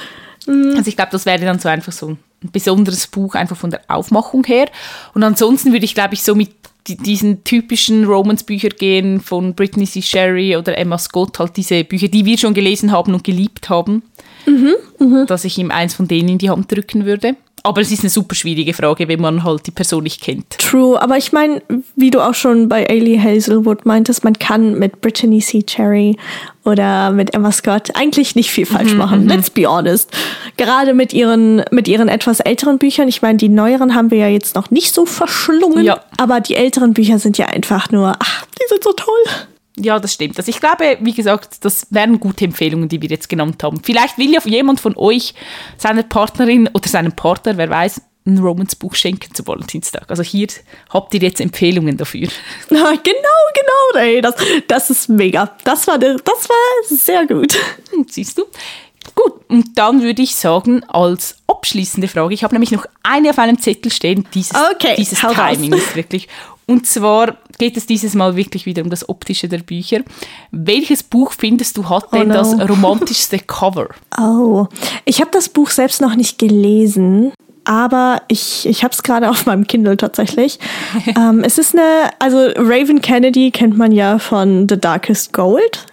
mm. 0.47 0.77
also 0.77 0.89
ich 0.89 0.97
glaube, 0.97 1.13
das 1.13 1.27
wäre 1.27 1.45
dann 1.45 1.59
so 1.59 1.69
einfach 1.69 1.93
so 1.93 2.09
ein 2.09 2.19
besonderes 2.53 3.07
Buch, 3.07 3.35
einfach 3.35 3.57
von 3.57 3.71
der 3.71 3.81
Aufmachung 3.89 4.45
her. 4.45 4.67
Und 5.15 5.23
ansonsten 5.23 5.73
würde 5.73 5.85
ich, 5.85 5.95
glaube 5.95 6.15
ich, 6.15 6.23
so 6.23 6.35
mit 6.35 6.51
diesen 6.89 7.43
typischen 7.45 8.05
Romance-Bücher 8.05 8.69
gehen 8.69 9.21
von 9.21 9.55
Britney 9.55 9.87
C. 9.87 10.03
Sherry 10.03 10.57
oder 10.57 10.79
Emma 10.79 10.99
Scott, 10.99 11.39
halt 11.39 11.57
diese 11.57 11.85
Bücher, 11.85 12.09
die 12.09 12.25
wir 12.25 12.39
schon 12.39 12.55
gelesen 12.55 12.93
haben 12.93 13.13
und 13.15 13.25
geliebt 13.25 13.69
haben, 13.69 14.03
mhm, 14.47 14.75
mh. 14.99 15.25
dass 15.25 15.45
ich 15.45 15.59
ihm 15.59 15.71
eins 15.71 15.95
von 15.95 16.07
denen 16.07 16.29
in 16.29 16.39
die 16.39 16.51
Hand 16.51 16.71
drücken 16.71 17.05
würde. 17.05 17.37
Aber 17.67 17.81
es 17.81 17.91
ist 17.91 18.01
eine 18.01 18.11
super 18.11 18.37
schwierige 18.37 18.73
Frage, 18.75 19.09
wenn 19.09 19.21
man 19.21 19.43
halt 19.43 19.67
die 19.67 19.73
Person 19.73 20.05
nicht 20.05 20.23
kennt. 20.23 20.59
True, 20.59 21.01
aber 21.01 21.17
ich 21.17 21.33
meine, 21.33 21.63
wie 21.97 22.11
du 22.11 22.21
auch 22.21 22.35
schon 22.35 22.69
bei 22.69 22.89
Ailey 22.89 23.19
Hazelwood 23.19 23.85
meintest, 23.85 24.23
man 24.23 24.35
kann 24.35 24.79
mit 24.79 25.01
Brittany 25.01 25.41
C. 25.41 25.65
Cherry 25.65 26.17
oder 26.65 27.11
mit 27.11 27.35
Emma 27.35 27.51
Scott 27.51 27.91
eigentlich 27.95 28.37
nicht 28.37 28.51
viel 28.51 28.67
falsch 28.67 28.93
mhm, 28.93 28.99
machen. 28.99 29.23
Mhm. 29.25 29.29
Let's 29.29 29.51
be 29.51 29.67
honest. 29.67 30.11
Gerade 30.57 30.95
mit 30.95 31.13
ihren, 31.13 31.65
mit 31.73 31.89
ihren 31.89 32.09
etwas 32.09 32.39
älteren 32.39 32.79
Büchern. 32.79 33.09
Ich 33.09 33.21
meine, 33.21 33.39
die 33.39 33.49
neueren 33.49 33.95
haben 33.95 34.13
wir 34.13 34.19
ja 34.19 34.29
jetzt 34.29 34.55
noch 34.55 34.71
nicht 34.71 34.95
so 34.95 35.05
verschlungen. 35.05 35.85
Ja. 35.85 36.01
Aber 36.19 36.41
die 36.41 36.55
älteren 36.55 36.95
Bücher 36.95 37.19
sind 37.19 37.37
ja 37.37 37.47
einfach 37.47 37.91
nur, 37.91 38.15
ach, 38.19 38.47
die 38.61 38.65
sind 38.69 38.85
so 38.85 38.93
toll. 38.93 39.47
Ja, 39.79 39.99
das 39.99 40.15
stimmt. 40.15 40.39
Also 40.39 40.49
ich 40.49 40.59
glaube, 40.59 40.97
wie 41.01 41.13
gesagt, 41.13 41.65
das 41.65 41.87
wären 41.91 42.19
gute 42.19 42.47
Empfehlungen, 42.47 42.89
die 42.89 43.03
wir 43.03 43.11
jetzt 43.11 43.29
genannt 43.29 43.63
haben. 43.63 43.81
Vielleicht 43.83 44.17
will 44.17 44.33
ja 44.33 44.41
jemand 44.45 44.81
von 44.81 44.97
euch 44.97 45.35
seiner 45.77 46.03
Partnerin 46.03 46.69
oder 46.73 46.89
seinem 46.89 47.13
Partner, 47.13 47.59
wer 47.59 47.69
weiß, 47.69 48.01
ein 48.27 48.39
Romance-Buch 48.39 48.95
schenken 48.95 49.35
zu 49.35 49.47
Valentinstag. 49.47 50.07
Also 50.09 50.23
hier 50.23 50.49
habt 50.91 51.15
ihr 51.15 51.21
jetzt 51.21 51.41
Empfehlungen 51.41 51.97
dafür. 51.97 52.29
Genau, 52.69 52.93
genau. 53.05 54.03
Ey, 54.03 54.21
das, 54.21 54.35
das 54.67 54.91
ist 54.91 55.09
mega. 55.09 55.55
Das 55.65 55.87
war, 55.87 55.99
das 55.99 56.49
war 56.49 56.57
sehr 56.89 57.27
gut. 57.27 57.57
Hm, 57.93 58.07
siehst 58.09 58.39
du? 58.39 58.45
Gut, 59.15 59.35
und 59.49 59.79
dann 59.79 60.03
würde 60.03 60.23
ich 60.23 60.35
sagen, 60.35 60.83
als 60.85 61.37
abschließende 61.47 62.09
Frage, 62.09 62.35
ich 62.35 62.43
habe 62.43 62.55
nämlich 62.55 62.73
noch 62.73 62.87
eine 63.05 63.31
auf 63.31 63.39
einem 63.39 63.61
Zettel 63.61 63.93
stehen, 63.93 64.27
dieses, 64.35 64.57
okay, 64.73 64.95
dieses 64.97 65.21
Timing 65.21 65.73
ist 65.75 65.95
wirklich 65.95 66.29
und 66.67 66.87
zwar 66.87 67.39
geht 67.59 67.77
es 67.77 67.87
dieses 67.87 68.15
Mal 68.15 68.37
wirklich 68.37 68.67
wieder 68.67 68.83
um 68.83 68.91
das 68.91 69.09
Optische 69.09 69.49
der 69.49 69.59
Bücher. 69.59 70.01
Welches 70.51 71.03
Buch 71.03 71.33
findest 71.33 71.77
du 71.77 71.89
hat 71.89 72.13
denn 72.13 72.31
oh 72.31 72.35
no. 72.35 72.35
das 72.35 72.55
romantischste 72.69 73.39
Cover? 73.39 73.89
Oh, 74.19 74.67
ich 75.05 75.21
habe 75.21 75.31
das 75.33 75.49
Buch 75.49 75.71
selbst 75.71 76.01
noch 76.01 76.15
nicht 76.15 76.39
gelesen. 76.39 77.33
Aber 77.65 78.23
ich, 78.29 78.65
ich 78.67 78.85
habe 78.85 78.93
es 78.93 79.03
gerade 79.03 79.29
auf 79.29 79.45
meinem 79.47 79.67
Kindle 79.67 79.97
tatsächlich. 79.97 80.61
ähm, 81.17 81.43
es 81.43 81.59
ist 81.59 81.75
eine, 81.75 82.11
also 82.21 82.39
Raven 82.57 83.01
Kennedy 83.01 83.51
kennt 83.51 83.77
man 83.77 83.91
ja 83.91 84.21
von 84.21 84.69
The 84.69 84.79
Darkest 84.79 85.33
Gold 85.33 85.87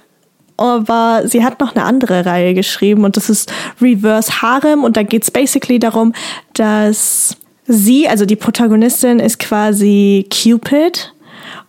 aber 0.57 1.23
sie 1.25 1.43
hat 1.43 1.59
noch 1.59 1.75
eine 1.75 1.83
andere 1.83 2.25
Reihe 2.25 2.53
geschrieben 2.53 3.03
und 3.03 3.17
das 3.17 3.29
ist 3.29 3.51
Reverse 3.81 4.41
Harem 4.41 4.83
und 4.83 4.97
da 4.97 5.03
geht 5.03 5.23
es 5.23 5.31
basically 5.31 5.79
darum, 5.79 6.13
dass 6.53 7.35
sie, 7.65 8.07
also 8.07 8.25
die 8.25 8.35
Protagonistin, 8.35 9.19
ist 9.19 9.39
quasi 9.39 10.27
Cupid 10.29 11.13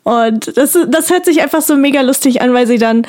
Und 0.04 0.56
das, 0.56 0.78
das 0.88 1.10
hört 1.10 1.24
sich 1.24 1.42
einfach 1.42 1.62
so 1.62 1.76
mega 1.76 2.02
lustig 2.02 2.42
an, 2.42 2.52
weil 2.52 2.66
sie 2.66 2.78
dann 2.78 3.06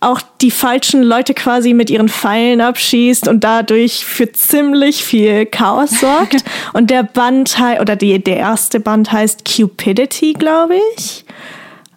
auch 0.00 0.20
die 0.40 0.50
falschen 0.50 1.02
Leute 1.02 1.34
quasi 1.34 1.74
mit 1.74 1.90
ihren 1.90 2.08
Pfeilen 2.08 2.62
abschießt 2.62 3.28
und 3.28 3.44
dadurch 3.44 4.06
für 4.06 4.32
ziemlich 4.32 5.04
viel 5.04 5.44
Chaos 5.44 6.00
sorgt. 6.00 6.44
und 6.72 6.88
der 6.90 7.02
Band 7.02 7.56
oder 7.80 7.96
die, 7.96 8.18
der 8.18 8.38
erste 8.38 8.80
Band 8.80 9.12
heißt 9.12 9.44
Cupidity, 9.44 10.32
glaube 10.32 10.76
ich. 10.96 11.24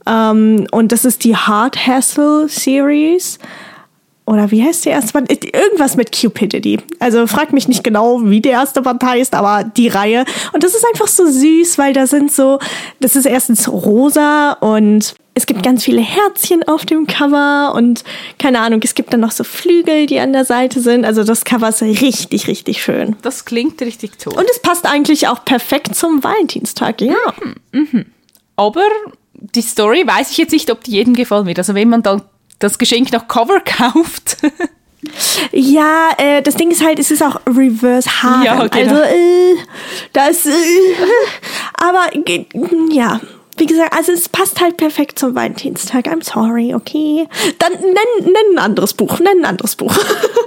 Um, 0.03 0.65
und 0.71 0.91
das 0.91 1.05
ist 1.05 1.23
die 1.23 1.35
Hard 1.35 1.87
Hassle 1.87 2.49
Series. 2.49 3.37
Oder 4.31 4.49
wie 4.49 4.63
heißt 4.63 4.85
der 4.85 4.93
erste 4.93 5.11
Band? 5.11 5.29
Irgendwas 5.29 5.97
mit 5.97 6.13
Cupidity. 6.13 6.79
Also 6.99 7.27
frag 7.27 7.51
mich 7.51 7.67
nicht 7.67 7.83
genau, 7.83 8.21
wie 8.23 8.39
der 8.39 8.53
erste 8.53 8.81
Band 8.81 9.03
heißt, 9.03 9.35
aber 9.35 9.65
die 9.65 9.89
Reihe. 9.89 10.23
Und 10.53 10.63
das 10.63 10.73
ist 10.73 10.85
einfach 10.87 11.07
so 11.07 11.25
süß, 11.29 11.77
weil 11.77 11.91
da 11.91 12.07
sind 12.07 12.31
so, 12.31 12.57
das 13.01 13.17
ist 13.17 13.25
erstens 13.25 13.67
rosa 13.67 14.53
und 14.53 15.15
es 15.33 15.45
gibt 15.45 15.63
ganz 15.63 15.83
viele 15.83 15.99
Herzchen 15.99 16.65
auf 16.65 16.85
dem 16.85 17.07
Cover 17.07 17.73
und 17.75 18.05
keine 18.39 18.61
Ahnung, 18.61 18.79
es 18.85 18.95
gibt 18.95 19.11
dann 19.11 19.19
noch 19.19 19.31
so 19.31 19.43
Flügel, 19.43 20.05
die 20.05 20.19
an 20.21 20.31
der 20.31 20.45
Seite 20.45 20.79
sind. 20.79 21.03
Also 21.03 21.25
das 21.25 21.43
Cover 21.43 21.67
ist 21.67 21.81
richtig, 21.81 22.47
richtig 22.47 22.81
schön. 22.81 23.17
Das 23.23 23.43
klingt 23.43 23.81
richtig 23.81 24.17
toll. 24.17 24.33
Und 24.37 24.45
es 24.49 24.61
passt 24.61 24.85
eigentlich 24.85 25.27
auch 25.27 25.43
perfekt 25.43 25.93
zum 25.93 26.23
Valentinstag, 26.23 27.01
ja. 27.01 27.15
Mhm. 27.43 27.55
Mhm. 27.81 28.05
Aber 28.55 28.85
die 29.33 29.61
Story 29.61 30.07
weiß 30.07 30.31
ich 30.31 30.37
jetzt 30.37 30.51
nicht, 30.51 30.71
ob 30.71 30.85
die 30.85 30.91
jedem 30.91 31.15
gefallen 31.15 31.47
wird. 31.47 31.57
Also 31.57 31.75
wenn 31.75 31.89
man 31.89 32.01
dann 32.01 32.21
das 32.61 32.77
Geschenk 32.77 33.11
noch 33.11 33.27
Cover 33.27 33.59
kauft. 33.59 34.37
ja, 35.51 36.11
äh, 36.17 36.41
das 36.41 36.55
Ding 36.55 36.71
ist 36.71 36.83
halt, 36.83 36.99
es 36.99 37.11
ist 37.11 37.21
auch 37.21 37.41
Reverse 37.47 38.23
Harem. 38.23 38.43
Ja, 38.43 38.67
genau. 38.67 38.93
Also, 38.93 38.95
äh, 39.03 39.55
das, 40.13 40.45
äh, 40.45 40.51
aber, 41.75 42.09
ja. 42.91 43.19
Wie 43.57 43.65
gesagt, 43.65 43.93
also 43.93 44.11
es 44.13 44.29
passt 44.29 44.61
halt 44.61 44.77
perfekt 44.77 45.19
zum 45.19 45.35
Valentinstag. 45.35 46.07
I'm 46.07 46.23
sorry, 46.23 46.73
okay. 46.73 47.27
Dann 47.59 47.73
nenn, 47.73 48.23
nenn 48.23 48.55
ein 48.55 48.59
anderes 48.59 48.93
Buch, 48.93 49.19
nenn 49.19 49.39
ein 49.39 49.45
anderes 49.45 49.75
Buch. 49.75 49.93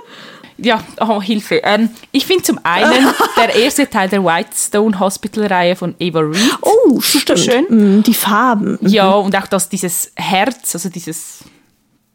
ja, 0.56 0.82
oh, 1.00 1.20
Hilfe. 1.20 1.60
Ähm, 1.62 1.90
ich 2.12 2.26
finde 2.26 2.44
zum 2.44 2.58
einen 2.64 3.06
der 3.36 3.54
erste 3.54 3.88
Teil 3.88 4.08
der 4.08 4.24
Whitestone 4.24 4.98
Hospital-Reihe 4.98 5.76
von 5.76 5.94
Eva 5.98 6.20
Reed. 6.20 6.58
Oh, 6.62 6.98
super 7.00 7.36
schön. 7.36 7.66
Mm, 7.68 8.02
die 8.02 8.14
Farben. 8.14 8.78
Ja, 8.80 9.10
und 9.12 9.36
auch 9.36 9.46
das, 9.46 9.68
dieses 9.68 10.10
Herz, 10.16 10.74
also 10.74 10.88
dieses 10.88 11.44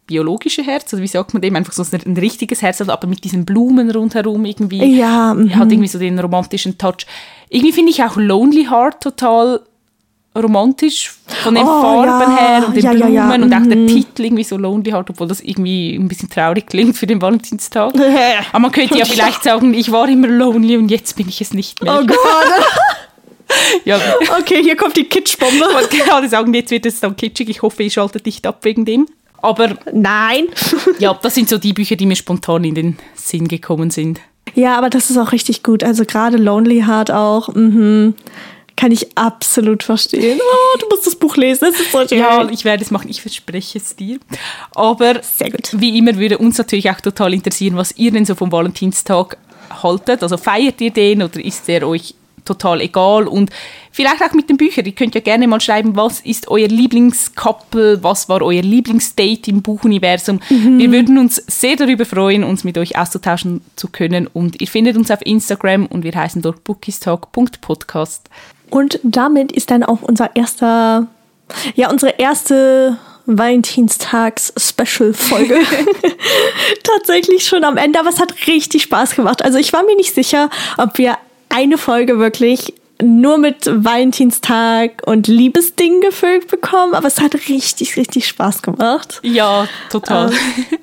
biologische 0.09 0.63
Herz, 0.63 0.91
also 0.91 1.03
wie 1.03 1.07
sagt 1.07 1.33
man 1.33 1.41
dem, 1.41 1.55
einfach 1.55 1.71
so 1.71 1.83
ein, 1.83 2.01
ein 2.03 2.17
richtiges 2.17 2.63
Herz, 2.63 2.81
also 2.81 2.91
aber 2.91 3.07
mit 3.07 3.23
diesen 3.23 3.45
Blumen 3.45 3.91
rundherum 3.91 4.43
irgendwie. 4.43 4.97
Ja. 4.97 5.35
Mhm. 5.35 5.55
Hat 5.55 5.71
irgendwie 5.71 5.87
so 5.87 5.99
den 5.99 6.17
romantischen 6.17 6.79
Touch. 6.79 7.05
Irgendwie 7.49 7.71
finde 7.71 7.91
ich 7.91 8.03
auch 8.03 8.17
Lonely 8.17 8.65
Heart 8.65 9.01
total 9.01 9.61
romantisch 10.35 11.11
von 11.43 11.53
den 11.53 11.63
oh, 11.63 11.81
Farben 11.81 12.31
ja. 12.31 12.37
her 12.37 12.67
und 12.67 12.75
den 12.75 12.83
ja, 12.83 12.91
Blumen 12.93 13.13
ja, 13.13 13.33
und 13.35 13.53
auch 13.53 13.67
der 13.67 13.77
mhm. 13.77 13.87
Titel 13.87 14.25
irgendwie 14.25 14.43
so 14.43 14.57
Lonely 14.57 14.89
Heart, 14.89 15.11
obwohl 15.11 15.27
das 15.27 15.41
irgendwie 15.41 15.95
ein 15.95 16.07
bisschen 16.07 16.29
traurig 16.29 16.65
klingt 16.65 16.97
für 16.97 17.05
den 17.05 17.21
Valentinstag. 17.21 17.93
Aber 18.51 18.59
man 18.59 18.71
könnte 18.71 18.97
ja 18.97 19.05
vielleicht 19.05 19.43
sagen, 19.43 19.75
ich 19.75 19.91
war 19.91 20.09
immer 20.09 20.27
lonely 20.27 20.77
und 20.77 20.89
jetzt 20.89 21.15
bin 21.17 21.29
ich 21.29 21.39
es 21.39 21.53
nicht 21.53 21.83
mehr. 21.83 21.99
Oh 22.01 22.05
Gott. 22.05 22.17
ja. 23.85 23.99
Okay, 24.39 24.63
hier 24.63 24.75
kommt 24.75 24.97
die 24.97 25.03
Kitschbombe. 25.03 25.65
Ich 25.69 25.75
wollte 25.75 25.97
gerade 25.97 26.29
sagen, 26.29 26.51
jetzt 26.55 26.71
wird 26.71 26.87
es 26.87 26.99
dann 26.99 27.15
kitschig. 27.15 27.49
Ich 27.49 27.61
hoffe, 27.61 27.83
ihr 27.83 27.91
schaltet 27.91 28.25
nicht 28.25 28.47
ab 28.47 28.59
wegen 28.63 28.85
dem. 28.85 29.07
Aber 29.41 29.77
nein. 29.93 30.47
ja, 30.99 31.17
das 31.21 31.35
sind 31.35 31.49
so 31.49 31.57
die 31.57 31.73
Bücher, 31.73 31.95
die 31.95 32.05
mir 32.05 32.15
spontan 32.15 32.63
in 32.63 32.75
den 32.75 32.97
Sinn 33.15 33.47
gekommen 33.47 33.91
sind. 33.91 34.19
Ja, 34.55 34.77
aber 34.77 34.89
das 34.89 35.09
ist 35.09 35.17
auch 35.17 35.31
richtig 35.31 35.63
gut. 35.63 35.83
Also 35.83 36.05
gerade 36.05 36.37
Lonely 36.37 36.83
Heart 36.85 37.11
auch. 37.11 37.53
Mhm. 37.53 38.15
Kann 38.75 38.91
ich 38.93 39.17
absolut 39.17 39.83
verstehen. 39.83 40.39
Oh, 40.41 40.77
du 40.79 40.87
musst 40.87 41.05
das 41.05 41.15
Buch 41.15 41.35
lesen, 41.35 41.67
das 41.69 41.81
ist 41.81 41.91
so 41.91 42.07
schön. 42.07 42.17
Ja, 42.17 42.47
ich 42.49 42.63
werde 42.63 42.81
es 42.81 42.91
machen, 42.91 43.09
ich 43.09 43.21
verspreche 43.21 43.77
es 43.77 43.93
dir. 43.97 44.19
Aber 44.73 45.21
Sehr 45.21 45.51
gut. 45.51 45.71
wie 45.73 45.97
immer 45.97 46.15
würde 46.15 46.37
uns 46.37 46.57
natürlich 46.57 46.89
auch 46.89 47.01
total 47.01 47.33
interessieren, 47.33 47.75
was 47.75 47.91
ihr 47.97 48.11
denn 48.11 48.25
so 48.25 48.35
vom 48.35 48.53
Valentinstag 48.53 49.37
haltet. 49.83 50.23
Also 50.23 50.37
feiert 50.37 50.79
ihr 50.79 50.91
den 50.91 51.23
oder 51.23 51.43
ist 51.43 51.67
der 51.67 51.85
euch 51.85 52.15
total 52.45 52.81
egal. 52.81 53.27
Und 53.27 53.49
vielleicht 53.91 54.21
auch 54.21 54.33
mit 54.33 54.49
den 54.49 54.57
Büchern. 54.57 54.85
Ihr 54.85 54.93
könnt 54.93 55.15
ja 55.15 55.21
gerne 55.21 55.47
mal 55.47 55.59
schreiben, 55.59 55.95
was 55.95 56.19
ist 56.21 56.49
euer 56.49 56.67
Lieblingscouple, 56.67 58.03
was 58.03 58.29
war 58.29 58.41
euer 58.41 58.61
Lieblingsdate 58.61 59.49
im 59.49 59.61
Buchuniversum. 59.61 60.39
Mhm. 60.49 60.79
Wir 60.79 60.91
würden 60.91 61.17
uns 61.17 61.35
sehr 61.35 61.75
darüber 61.75 62.05
freuen, 62.05 62.43
uns 62.43 62.63
mit 62.63 62.77
euch 62.77 62.97
auszutauschen 62.97 63.61
zu 63.75 63.87
können. 63.87 64.27
Und 64.27 64.61
ihr 64.61 64.67
findet 64.67 64.97
uns 64.97 65.11
auf 65.11 65.25
Instagram 65.25 65.85
und 65.85 66.03
wir 66.03 66.13
heißen 66.13 66.41
dort 66.41 66.63
bookistalk.podcast. 66.63 68.29
Und 68.69 68.99
damit 69.03 69.51
ist 69.51 69.71
dann 69.71 69.83
auch 69.83 70.01
unser 70.01 70.35
erster, 70.35 71.07
ja, 71.75 71.89
unsere 71.89 72.15
erste 72.19 72.97
Valentinstags-Special-Folge 73.25 75.55
tatsächlich 76.83 77.45
schon 77.45 77.63
am 77.63 77.77
Ende, 77.77 77.99
aber 77.99 78.09
es 78.09 78.19
hat 78.19 78.47
richtig 78.47 78.83
Spaß 78.83 79.15
gemacht. 79.15 79.43
Also 79.43 79.57
ich 79.57 79.73
war 79.73 79.83
mir 79.83 79.95
nicht 79.95 80.13
sicher, 80.13 80.49
ob 80.77 80.97
wir 80.97 81.17
eine 81.49 81.77
Folge 81.77 82.19
wirklich 82.19 82.73
nur 83.01 83.37
mit 83.37 83.65
Valentinstag 83.65 85.03
und 85.05 85.27
Liebesdingen 85.27 86.01
gefüllt 86.01 86.47
bekommen, 86.47 86.93
aber 86.93 87.07
es 87.07 87.21
hat 87.21 87.33
richtig, 87.47 87.95
richtig 87.97 88.27
Spaß 88.27 88.61
gemacht. 88.61 89.19
Ja, 89.23 89.67
total. 89.89 90.31
Ähm, 90.31 90.79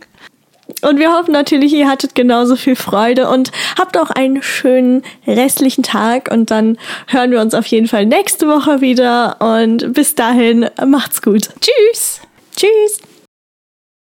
und 0.89 0.99
wir 0.99 1.13
hoffen 1.13 1.33
natürlich, 1.33 1.75
ihr 1.75 1.89
hattet 1.89 2.15
genauso 2.15 2.57
viel 2.57 2.77
Freude 2.77 3.29
und 3.29 3.53
habt 3.79 3.99
auch 3.99 4.11
einen 4.11 4.43
schönen 4.43 5.03
restlichen 5.27 5.83
Tag 5.83 6.31
und 6.31 6.51
dann 6.51 6.79
hören 7.07 7.31
wir 7.31 7.41
uns 7.41 7.55
auf 7.55 7.67
jeden 7.67 7.87
Fall 7.87 8.07
nächste 8.07 8.49
Woche 8.49 8.81
wieder 8.81 9.37
und 9.41 9.93
bis 9.93 10.15
dahin 10.15 10.71
macht's 10.87 11.21
gut. 11.21 11.51
Tschüss. 11.61 12.21
Tschüss. 12.57 13.01